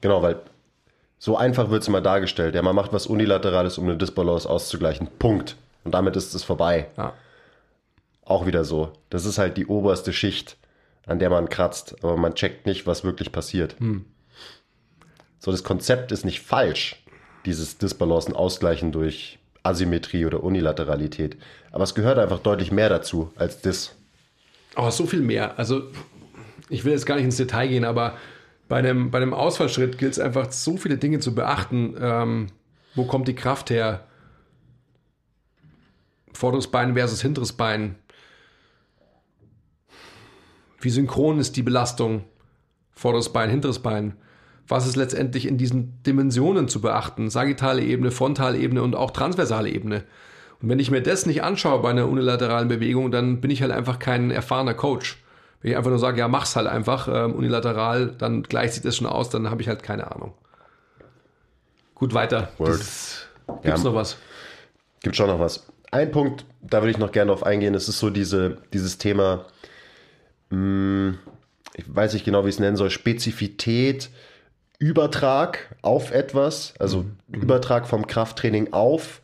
[0.00, 0.40] Genau, weil
[1.18, 2.54] so einfach wird es immer dargestellt.
[2.54, 5.08] Ja, man macht was Unilaterales, um eine Disbalance auszugleichen.
[5.18, 5.56] Punkt.
[5.82, 6.88] Und damit ist es vorbei.
[6.96, 7.14] Ja.
[8.24, 8.92] Auch wieder so.
[9.10, 10.56] Das ist halt die oberste Schicht,
[11.06, 13.76] an der man kratzt, aber man checkt nicht, was wirklich passiert.
[15.38, 17.02] So, das Konzept ist nicht falsch,
[17.44, 21.36] dieses Disbalancen ausgleichen durch Asymmetrie oder Unilateralität.
[21.70, 23.94] Aber es gehört einfach deutlich mehr dazu als das.
[24.74, 25.58] Aber so viel mehr.
[25.58, 25.84] Also,
[26.68, 28.16] ich will jetzt gar nicht ins Detail gehen, aber
[28.68, 31.94] bei einem, bei einem Ausfallschritt gilt es einfach, so viele Dinge zu beachten.
[32.00, 32.46] Ähm,
[32.94, 34.04] wo kommt die Kraft her?
[36.32, 37.94] Vorderes Bein versus hinteres Bein.
[40.80, 42.24] Wie synchron ist die Belastung?
[42.92, 44.16] Vorderes Bein, hinteres Bein.
[44.68, 47.30] Was ist letztendlich in diesen Dimensionen zu beachten?
[47.30, 50.02] Sagittale Ebene, frontale Ebene und auch transversale Ebene.
[50.60, 53.70] Und wenn ich mir das nicht anschaue bei einer unilateralen Bewegung, dann bin ich halt
[53.72, 55.22] einfach kein erfahrener Coach.
[55.60, 58.96] Wenn ich einfach nur sage, ja, mach's halt einfach ähm, unilateral, dann gleicht sich das
[58.96, 60.32] schon aus, dann habe ich halt keine Ahnung.
[61.94, 62.50] Gut, weiter.
[62.58, 62.70] Word.
[62.80, 63.26] Das-
[63.62, 63.88] Gibt's Ja.
[63.90, 64.16] noch was?
[65.02, 65.66] Gibt schon noch was.
[65.92, 69.44] Ein Punkt, da würde ich noch gerne drauf eingehen, das ist so diese, dieses Thema,
[70.50, 71.14] mh,
[71.74, 74.10] ich weiß nicht genau, wie ich es nennen soll, Spezifität,
[74.78, 79.22] Übertrag auf etwas, also Übertrag vom Krafttraining auf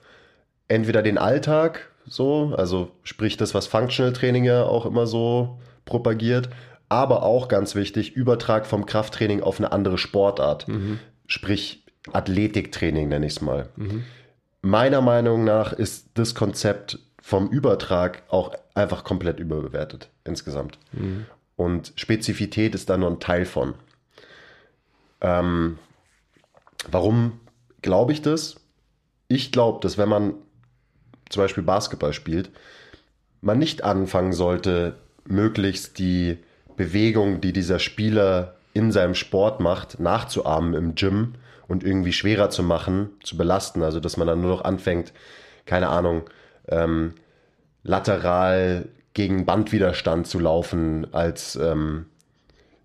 [0.68, 6.48] entweder den Alltag, so, also sprich das, was Functional Training ja auch immer so propagiert,
[6.88, 10.66] aber auch ganz wichtig, Übertrag vom Krafttraining auf eine andere Sportart,
[11.26, 13.68] sprich Athletiktraining nenne ich es mal.
[14.62, 20.78] Meiner Meinung nach ist das Konzept vom Übertrag auch einfach komplett überbewertet insgesamt.
[21.56, 23.74] Und Spezifität ist da nur ein Teil von.
[25.20, 25.78] Ähm,
[26.90, 27.40] warum
[27.80, 28.56] glaube ich das?
[29.28, 30.34] Ich glaube, dass wenn man
[31.30, 32.50] zum Beispiel Basketball spielt,
[33.40, 36.38] man nicht anfangen sollte, möglichst die
[36.76, 41.34] Bewegung, die dieser Spieler in seinem Sport macht, nachzuahmen im Gym
[41.68, 43.82] und irgendwie schwerer zu machen, zu belasten.
[43.82, 45.12] Also, dass man dann nur noch anfängt,
[45.66, 46.24] keine Ahnung,
[46.68, 47.14] ähm,
[47.82, 52.06] lateral gegen Bandwiderstand zu laufen, als ähm,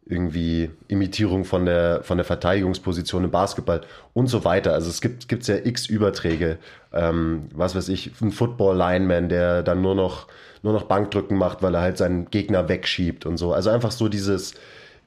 [0.10, 3.82] irgendwie Imitierung von der, von der Verteidigungsposition im Basketball
[4.14, 4.74] und so weiter.
[4.74, 6.58] Also es gibt gibt's ja x Überträge.
[6.94, 10.28] Ähm, was weiß ich, ein Football-Lineman, der dann nur noch,
[10.64, 13.54] nur noch Bankdrücken macht, weil er halt seinen Gegner wegschiebt und so.
[13.54, 14.54] Also einfach so dieses,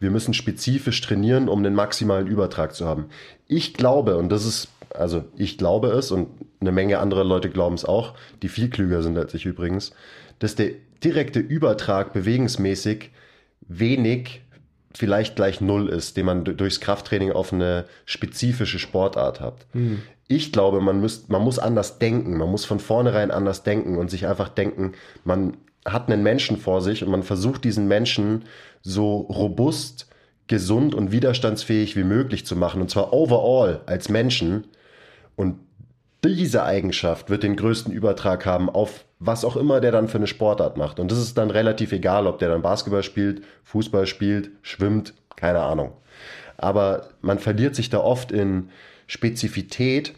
[0.01, 3.07] wir müssen spezifisch trainieren, um den maximalen Übertrag zu haben.
[3.49, 6.29] Ich glaube, und das ist, also ich glaube es und
[6.61, 9.93] eine Menge anderer Leute glauben es auch, die viel klüger sind als ich übrigens,
[10.39, 10.71] dass der
[11.03, 13.11] direkte Übertrag bewegungsmäßig
[13.69, 14.43] wenig
[14.93, 19.67] vielleicht gleich null ist, den man du- durchs Krafttraining auf eine spezifische Sportart hat.
[20.27, 24.11] Ich glaube, man, müsst, man muss anders denken, man muss von vornherein anders denken und
[24.11, 24.93] sich einfach denken,
[25.25, 28.45] man hat einen Menschen vor sich und man versucht diesen Menschen
[28.83, 30.09] so robust,
[30.49, 32.81] gesund und widerstandsfähig wie möglich zu machen.
[32.81, 34.67] Und zwar overall als Menschen
[35.41, 35.59] und
[36.23, 40.27] diese Eigenschaft wird den größten Übertrag haben auf was auch immer der dann für eine
[40.27, 41.01] Sportart macht.
[41.01, 45.61] Und das ist dann relativ egal, ob der dann Basketball spielt, Fußball spielt, schwimmt, keine
[45.61, 45.93] Ahnung.
[46.59, 48.69] aber man verliert sich da oft in
[49.07, 50.13] Spezifität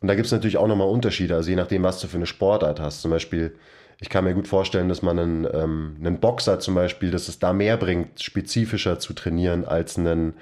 [0.00, 2.26] und da gibt es natürlich auch nochmal Unterschiede, also je nachdem, was du für eine
[2.26, 3.02] Sportart hast.
[3.02, 3.56] Zum Beispiel,
[4.00, 7.40] ich kann mir gut vorstellen, dass man einen, ähm, einen Boxer zum Beispiel, dass es
[7.40, 10.34] da mehr bringt, spezifischer zu trainieren als einen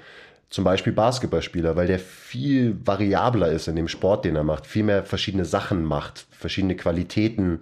[0.49, 4.83] zum Beispiel Basketballspieler, weil der viel variabler ist in dem Sport, den er macht, viel
[4.83, 7.59] mehr verschiedene Sachen macht, verschiedene Qualitäten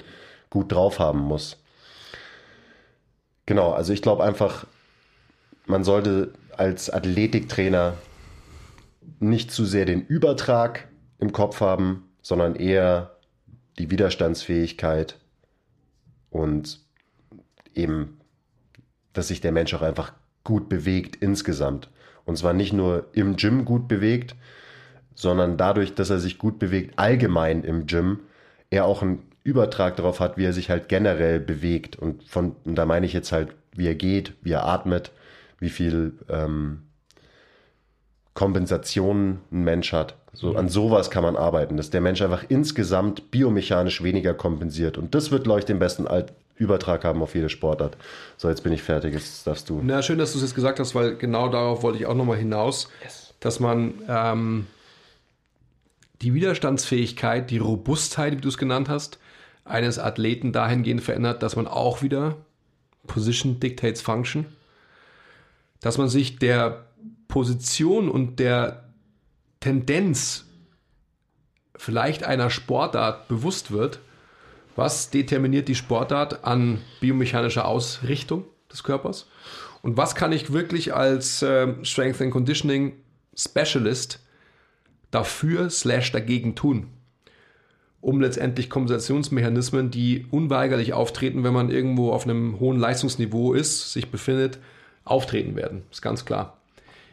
[0.49, 1.57] gut drauf haben muss.
[3.45, 4.65] Genau, also ich glaube einfach,
[5.65, 7.95] man sollte als Athletiktrainer
[9.19, 10.87] nicht zu sehr den Übertrag
[11.19, 13.17] im Kopf haben, sondern eher
[13.77, 15.19] die Widerstandsfähigkeit
[16.29, 16.79] und
[17.73, 18.19] eben,
[19.13, 20.13] dass sich der Mensch auch einfach
[20.43, 21.89] gut bewegt insgesamt.
[22.25, 24.35] Und zwar nicht nur im Gym gut bewegt,
[25.13, 28.19] sondern dadurch, dass er sich gut bewegt, allgemein im Gym,
[28.69, 31.95] er auch einen Übertrag darauf hat, wie er sich halt generell bewegt.
[31.95, 35.11] Und von, und da meine ich jetzt halt, wie er geht, wie er atmet,
[35.59, 36.81] wie viel ähm,
[38.33, 40.15] Kompensation ein Mensch hat.
[40.33, 40.55] So.
[40.55, 44.97] An sowas kann man arbeiten, dass der Mensch einfach insgesamt biomechanisch weniger kompensiert.
[44.97, 47.97] Und das wird, glaube ich, den besten Alt Übertrag haben auf jede Sportart.
[48.37, 49.81] So, jetzt bin ich fertig, jetzt darfst du.
[49.83, 52.37] Na, schön, dass du es jetzt gesagt hast, weil genau darauf wollte ich auch nochmal
[52.37, 53.33] hinaus, yes.
[53.41, 54.67] dass man ähm,
[56.21, 59.19] die Widerstandsfähigkeit, die Robustheit, wie du es genannt hast,
[59.65, 62.37] eines Athleten dahingehend verändert, dass man auch wieder
[63.05, 64.45] Position dictates Function,
[65.81, 66.85] dass man sich der
[67.27, 68.85] Position und der
[69.59, 70.45] Tendenz
[71.75, 73.99] vielleicht einer Sportart bewusst wird
[74.75, 79.27] was determiniert die Sportart an biomechanischer Ausrichtung des Körpers?
[79.81, 82.93] Und was kann ich wirklich als äh, Strength and Conditioning
[83.35, 84.19] Specialist
[85.11, 86.87] dafür slash dagegen tun?
[88.01, 94.11] Um letztendlich Kompensationsmechanismen, die unweigerlich auftreten, wenn man irgendwo auf einem hohen Leistungsniveau ist, sich
[94.11, 94.59] befindet,
[95.03, 95.83] auftreten werden.
[95.91, 96.57] Ist ganz klar.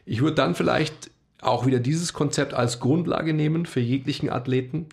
[0.04, 1.10] Ich würde dann vielleicht
[1.40, 4.86] auch wieder dieses Konzept als Grundlage nehmen für jeglichen Athleten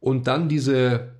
[0.00, 1.12] und dann diese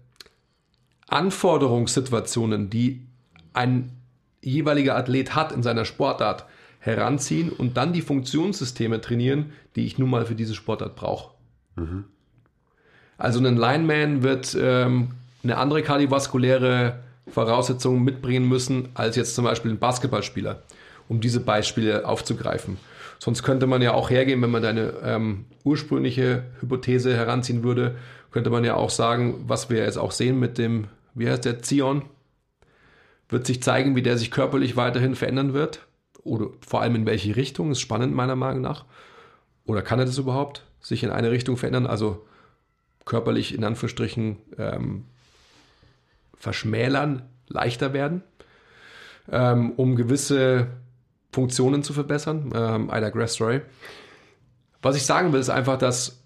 [1.09, 3.07] Anforderungssituationen, die
[3.53, 3.93] ein
[4.41, 6.47] jeweiliger Athlet hat in seiner Sportart,
[6.83, 11.33] heranziehen und dann die Funktionssysteme trainieren, die ich nun mal für diese Sportart brauche.
[11.77, 12.05] Mhm.
[13.17, 15.13] Also ein Lineman wird ähm,
[15.45, 16.99] eine andere kardiovaskuläre
[17.29, 20.63] Voraussetzung mitbringen müssen als jetzt zum Beispiel ein Basketballspieler,
[21.09, 22.79] um diese Beispiele aufzugreifen.
[23.21, 27.95] Sonst könnte man ja auch hergehen, wenn man deine ähm, ursprüngliche Hypothese heranziehen würde,
[28.33, 31.63] könnte man ja auch sagen, was wir jetzt auch sehen mit dem wie heißt der,
[31.63, 32.03] Zion,
[33.29, 35.87] wird sich zeigen, wie der sich körperlich weiterhin verändern wird.
[36.23, 38.85] Oder vor allem in welche Richtung, ist spannend meiner Meinung nach.
[39.65, 41.87] Oder kann er das überhaupt, sich in eine Richtung verändern?
[41.87, 42.27] Also
[43.05, 45.05] körperlich in Anführungsstrichen ähm,
[46.37, 48.23] verschmälern, leichter werden,
[49.31, 50.69] ähm, um gewisse
[51.33, 52.53] Funktionen zu verbessern.
[52.55, 53.63] Ähm, Ida Grass-Story.
[54.83, 56.22] Was ich sagen will, ist einfach, dass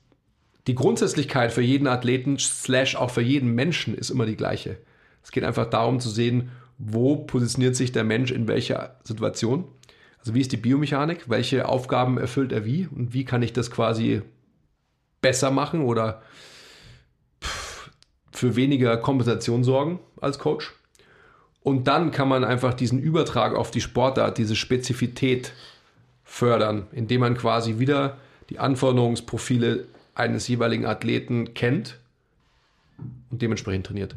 [0.66, 4.78] die Grundsätzlichkeit für jeden Athleten, slash auch für jeden Menschen, ist immer die gleiche.
[5.22, 9.64] Es geht einfach darum zu sehen, wo positioniert sich der Mensch in welcher Situation.
[10.18, 13.70] Also wie ist die Biomechanik, welche Aufgaben erfüllt er wie und wie kann ich das
[13.70, 14.22] quasi
[15.20, 16.22] besser machen oder
[18.32, 20.74] für weniger Kompensation sorgen als Coach.
[21.62, 25.52] Und dann kann man einfach diesen Übertrag auf die Sportart, diese Spezifität
[26.22, 28.18] fördern, indem man quasi wieder
[28.50, 29.86] die Anforderungsprofile
[30.16, 31.98] eines jeweiligen Athleten kennt
[33.30, 34.16] und dementsprechend trainiert.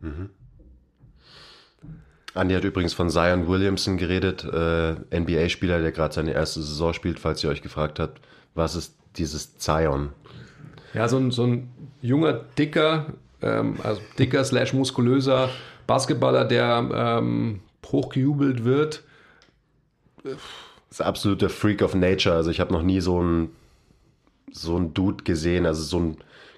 [0.00, 0.30] Mhm.
[2.34, 7.18] Andi hat übrigens von Zion Williamson geredet, äh, NBA-Spieler, der gerade seine erste Saison spielt,
[7.18, 8.20] falls ihr euch gefragt habt,
[8.54, 10.10] was ist dieses Zion?
[10.94, 11.68] Ja, so ein, so ein
[12.00, 15.50] junger, dicker, ähm, also dicker slash muskulöser
[15.86, 19.02] Basketballer, der ähm, hochgejubelt wird.
[20.22, 20.38] Das
[20.90, 22.36] ist absoluter Freak of Nature.
[22.36, 23.50] Also ich habe noch nie so einen
[24.52, 26.16] so ein Dude gesehen, also so ein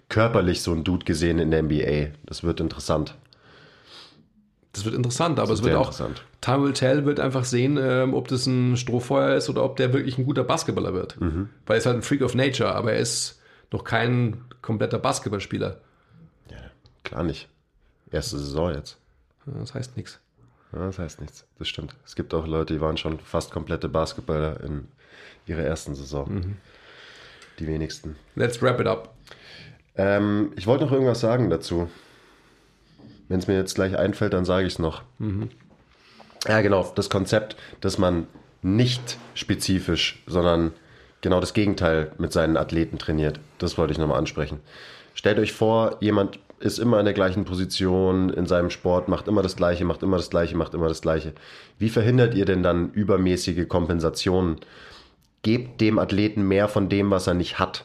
[0.09, 2.15] körperlich so ein Dude gesehen in der NBA.
[2.27, 3.15] Das wird interessant.
[4.73, 5.93] Das wird interessant, aber es wird auch.
[6.41, 9.93] Time will tell wird einfach sehen, ähm, ob das ein Strohfeuer ist oder ob der
[9.93, 11.21] wirklich ein guter Basketballer wird.
[11.21, 11.51] Mhm.
[11.67, 13.41] Weil er ist halt ein Freak of Nature, aber er ist
[13.71, 15.81] noch kein kompletter Basketballspieler.
[16.51, 16.57] Ja,
[17.05, 17.49] klar nicht.
[18.11, 18.99] Erste Saison jetzt.
[19.47, 20.21] Das heißt nichts.
[20.73, 21.45] Das heißt nichts.
[21.59, 21.95] Das stimmt.
[22.05, 24.89] Es gibt auch Leute, die waren schon fast komplette Basketballer in
[25.47, 26.33] ihrer ersten Saison.
[26.33, 26.57] Mhm.
[27.63, 28.17] Die wenigsten.
[28.35, 29.15] Let's wrap it up.
[29.95, 31.89] Ähm, ich wollte noch irgendwas sagen dazu.
[33.29, 35.03] Wenn es mir jetzt gleich einfällt, dann sage ich es noch.
[35.21, 35.49] Mhm.
[36.49, 36.91] Ja, genau.
[36.97, 38.27] Das Konzept, dass man
[38.63, 40.73] nicht spezifisch, sondern
[41.21, 43.39] genau das Gegenteil mit seinen Athleten trainiert.
[43.59, 44.59] Das wollte ich nochmal ansprechen.
[45.15, 49.43] Stellt euch vor, jemand ist immer in der gleichen Position in seinem Sport, macht immer
[49.43, 51.33] das Gleiche, macht immer das Gleiche, macht immer das Gleiche.
[51.79, 54.57] Wie verhindert ihr denn dann übermäßige Kompensationen?
[55.43, 57.85] Gebt dem Athleten mehr von dem, was er nicht hat.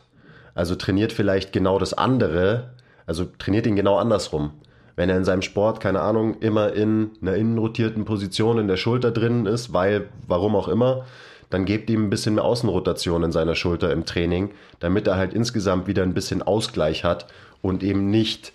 [0.56, 2.72] Also trainiert vielleicht genau das andere,
[3.06, 4.52] also trainiert ihn genau andersrum.
[4.96, 9.12] Wenn er in seinem Sport, keine Ahnung, immer in einer innenrotierten Position in der Schulter
[9.12, 11.06] drin ist, weil, warum auch immer,
[11.50, 15.34] dann gebt ihm ein bisschen mehr Außenrotation in seiner Schulter im Training, damit er halt
[15.34, 17.28] insgesamt wieder ein bisschen Ausgleich hat
[17.62, 18.52] und eben nicht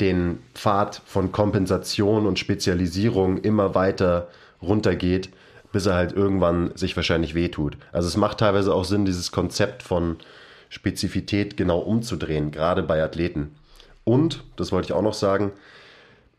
[0.00, 4.28] den Pfad von Kompensation und Spezialisierung immer weiter
[4.62, 5.30] runtergeht,
[5.78, 7.76] bis er halt irgendwann sich wahrscheinlich wehtut.
[7.92, 10.16] Also es macht teilweise auch Sinn, dieses Konzept von
[10.70, 13.54] Spezifität genau umzudrehen, gerade bei Athleten.
[14.02, 15.52] Und, das wollte ich auch noch sagen,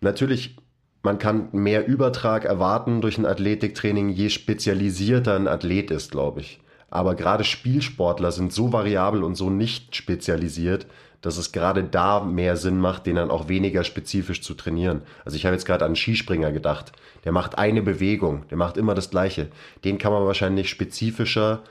[0.02, 0.58] natürlich,
[1.04, 6.60] man kann mehr Übertrag erwarten durch ein Athletiktraining, je spezialisierter ein Athlet ist, glaube ich.
[6.90, 10.86] Aber gerade Spielsportler sind so variabel und so nicht spezialisiert,
[11.22, 15.01] dass es gerade da mehr Sinn macht, den dann auch weniger spezifisch zu trainieren.
[15.26, 16.93] Also ich habe jetzt gerade an einen Skispringer gedacht.
[17.26, 19.47] Der macht eine Bewegung, der macht immer das Gleiche.
[19.84, 21.61] Den kann man wahrscheinlich spezifischer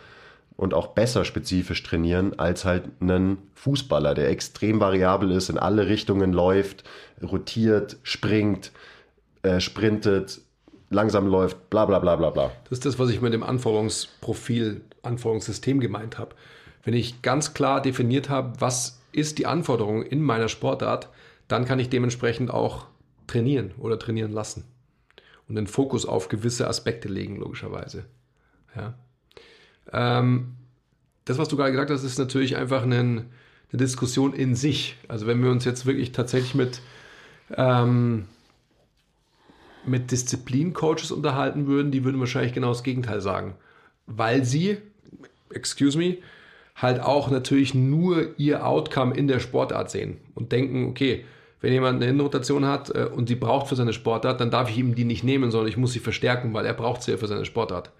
[0.56, 5.86] und auch besser spezifisch trainieren als halt einen Fußballer, der extrem variabel ist, in alle
[5.86, 6.84] Richtungen läuft,
[7.22, 8.72] rotiert, springt,
[9.42, 10.40] äh, sprintet,
[10.90, 12.50] langsam läuft, bla bla bla bla bla.
[12.64, 16.34] Das ist das, was ich mit dem Anforderungsprofil, Anforderungssystem gemeint habe.
[16.82, 21.08] Wenn ich ganz klar definiert habe, was ist die Anforderung in meiner Sportart,
[21.48, 22.86] dann kann ich dementsprechend auch
[23.26, 24.64] trainieren oder trainieren lassen
[25.48, 28.04] und den Fokus auf gewisse Aspekte legen, logischerweise.
[28.76, 28.94] Ja.
[29.92, 30.54] Ähm,
[31.24, 33.26] das, was du gerade gesagt hast, ist natürlich einfach eine, eine,
[33.72, 34.96] Diskussion in sich.
[35.08, 36.80] Also wenn wir uns jetzt wirklich tatsächlich mit,
[37.56, 38.26] ähm,
[39.86, 43.54] mit Disziplin-Coaches unterhalten würden, die würden wahrscheinlich genau das Gegenteil sagen.
[44.06, 44.78] Weil sie,
[45.50, 46.18] excuse me,
[46.80, 51.24] halt auch natürlich nur ihr Outcome in der Sportart sehen und denken, okay,
[51.60, 54.78] wenn jemand eine Innenrotation hat äh, und sie braucht für seine Sportart, dann darf ich
[54.78, 57.26] ihm die nicht nehmen, sondern ich muss sie verstärken, weil er braucht sie ja für
[57.26, 57.90] seine Sportart.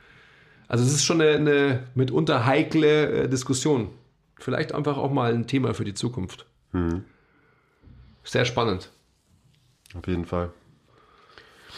[0.68, 3.90] Also es ist schon eine, eine mitunter heikle äh, Diskussion.
[4.38, 6.46] Vielleicht einfach auch mal ein Thema für die Zukunft.
[6.72, 7.04] Mhm.
[8.22, 8.90] Sehr spannend.
[9.96, 10.50] Auf jeden Fall.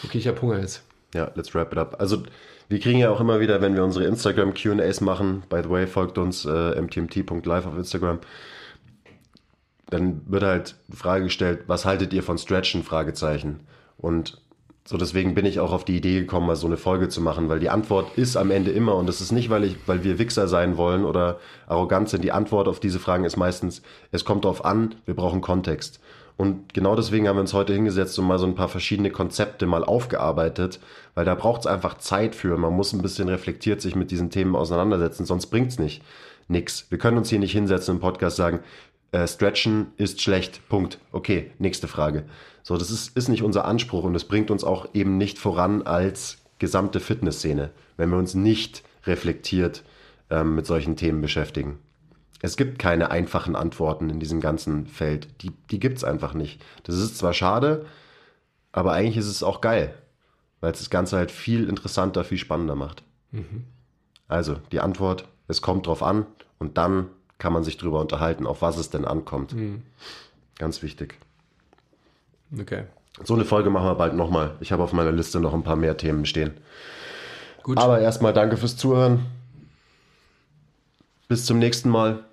[0.03, 0.83] Okay, ich habe Hunger jetzt.
[1.15, 1.95] Ja, let's wrap it up.
[1.99, 2.23] Also
[2.71, 5.85] wir kriegen ja auch immer wieder, wenn wir unsere Instagram QAs machen, by the way,
[5.85, 8.19] folgt uns äh, mtmt.live auf Instagram,
[9.89, 12.83] dann wird halt die Frage gestellt, was haltet ihr von Stretchen?
[12.83, 13.59] Fragezeichen.
[13.97, 14.41] Und
[14.85, 17.49] so deswegen bin ich auch auf die Idee gekommen, mal so eine Folge zu machen,
[17.49, 20.17] weil die Antwort ist am Ende immer, und das ist nicht, weil ich, weil wir
[20.17, 22.23] Wichser sein wollen oder arrogant sind.
[22.23, 25.99] Die Antwort auf diese Fragen ist meistens, es kommt darauf an, wir brauchen Kontext.
[26.41, 29.67] Und genau deswegen haben wir uns heute hingesetzt und mal so ein paar verschiedene Konzepte
[29.67, 30.79] mal aufgearbeitet,
[31.13, 32.57] weil da braucht es einfach Zeit für.
[32.57, 36.01] Man muss ein bisschen reflektiert sich mit diesen Themen auseinandersetzen, sonst bringt es nicht.
[36.47, 36.87] Nix.
[36.89, 38.61] Wir können uns hier nicht hinsetzen im Podcast sagen,
[39.11, 40.67] äh, Stretchen ist schlecht.
[40.67, 40.97] Punkt.
[41.11, 42.23] Okay, nächste Frage.
[42.63, 45.83] So, das ist, ist nicht unser Anspruch und es bringt uns auch eben nicht voran
[45.83, 49.83] als gesamte Fitnessszene, wenn wir uns nicht reflektiert
[50.31, 51.77] ähm, mit solchen Themen beschäftigen.
[52.41, 55.27] Es gibt keine einfachen Antworten in diesem ganzen Feld.
[55.43, 56.63] Die, die gibt es einfach nicht.
[56.83, 57.85] Das ist zwar schade,
[58.71, 59.93] aber eigentlich ist es auch geil,
[60.59, 63.03] weil es das Ganze halt viel interessanter, viel spannender macht.
[63.31, 63.65] Mhm.
[64.27, 66.25] Also die Antwort, es kommt drauf an
[66.57, 69.53] und dann kann man sich darüber unterhalten, auf was es denn ankommt.
[69.53, 69.83] Mhm.
[70.57, 71.17] Ganz wichtig.
[72.59, 72.85] Okay.
[73.23, 74.55] So eine Folge machen wir bald nochmal.
[74.61, 76.53] Ich habe auf meiner Liste noch ein paar mehr Themen stehen.
[77.63, 77.77] Gut.
[77.77, 79.25] Aber erstmal danke fürs Zuhören.
[81.27, 82.23] Bis zum nächsten Mal.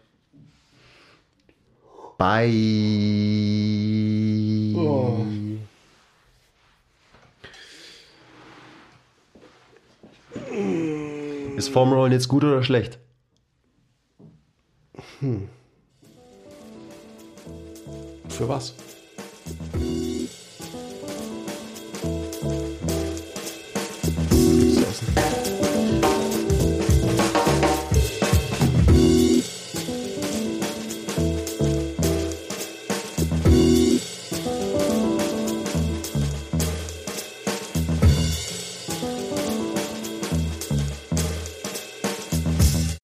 [2.18, 2.50] Bye.
[4.74, 5.24] Oh.
[11.56, 12.98] Ist Formrollen jetzt gut oder schlecht?
[15.20, 15.48] Hm.
[18.28, 18.74] Für was?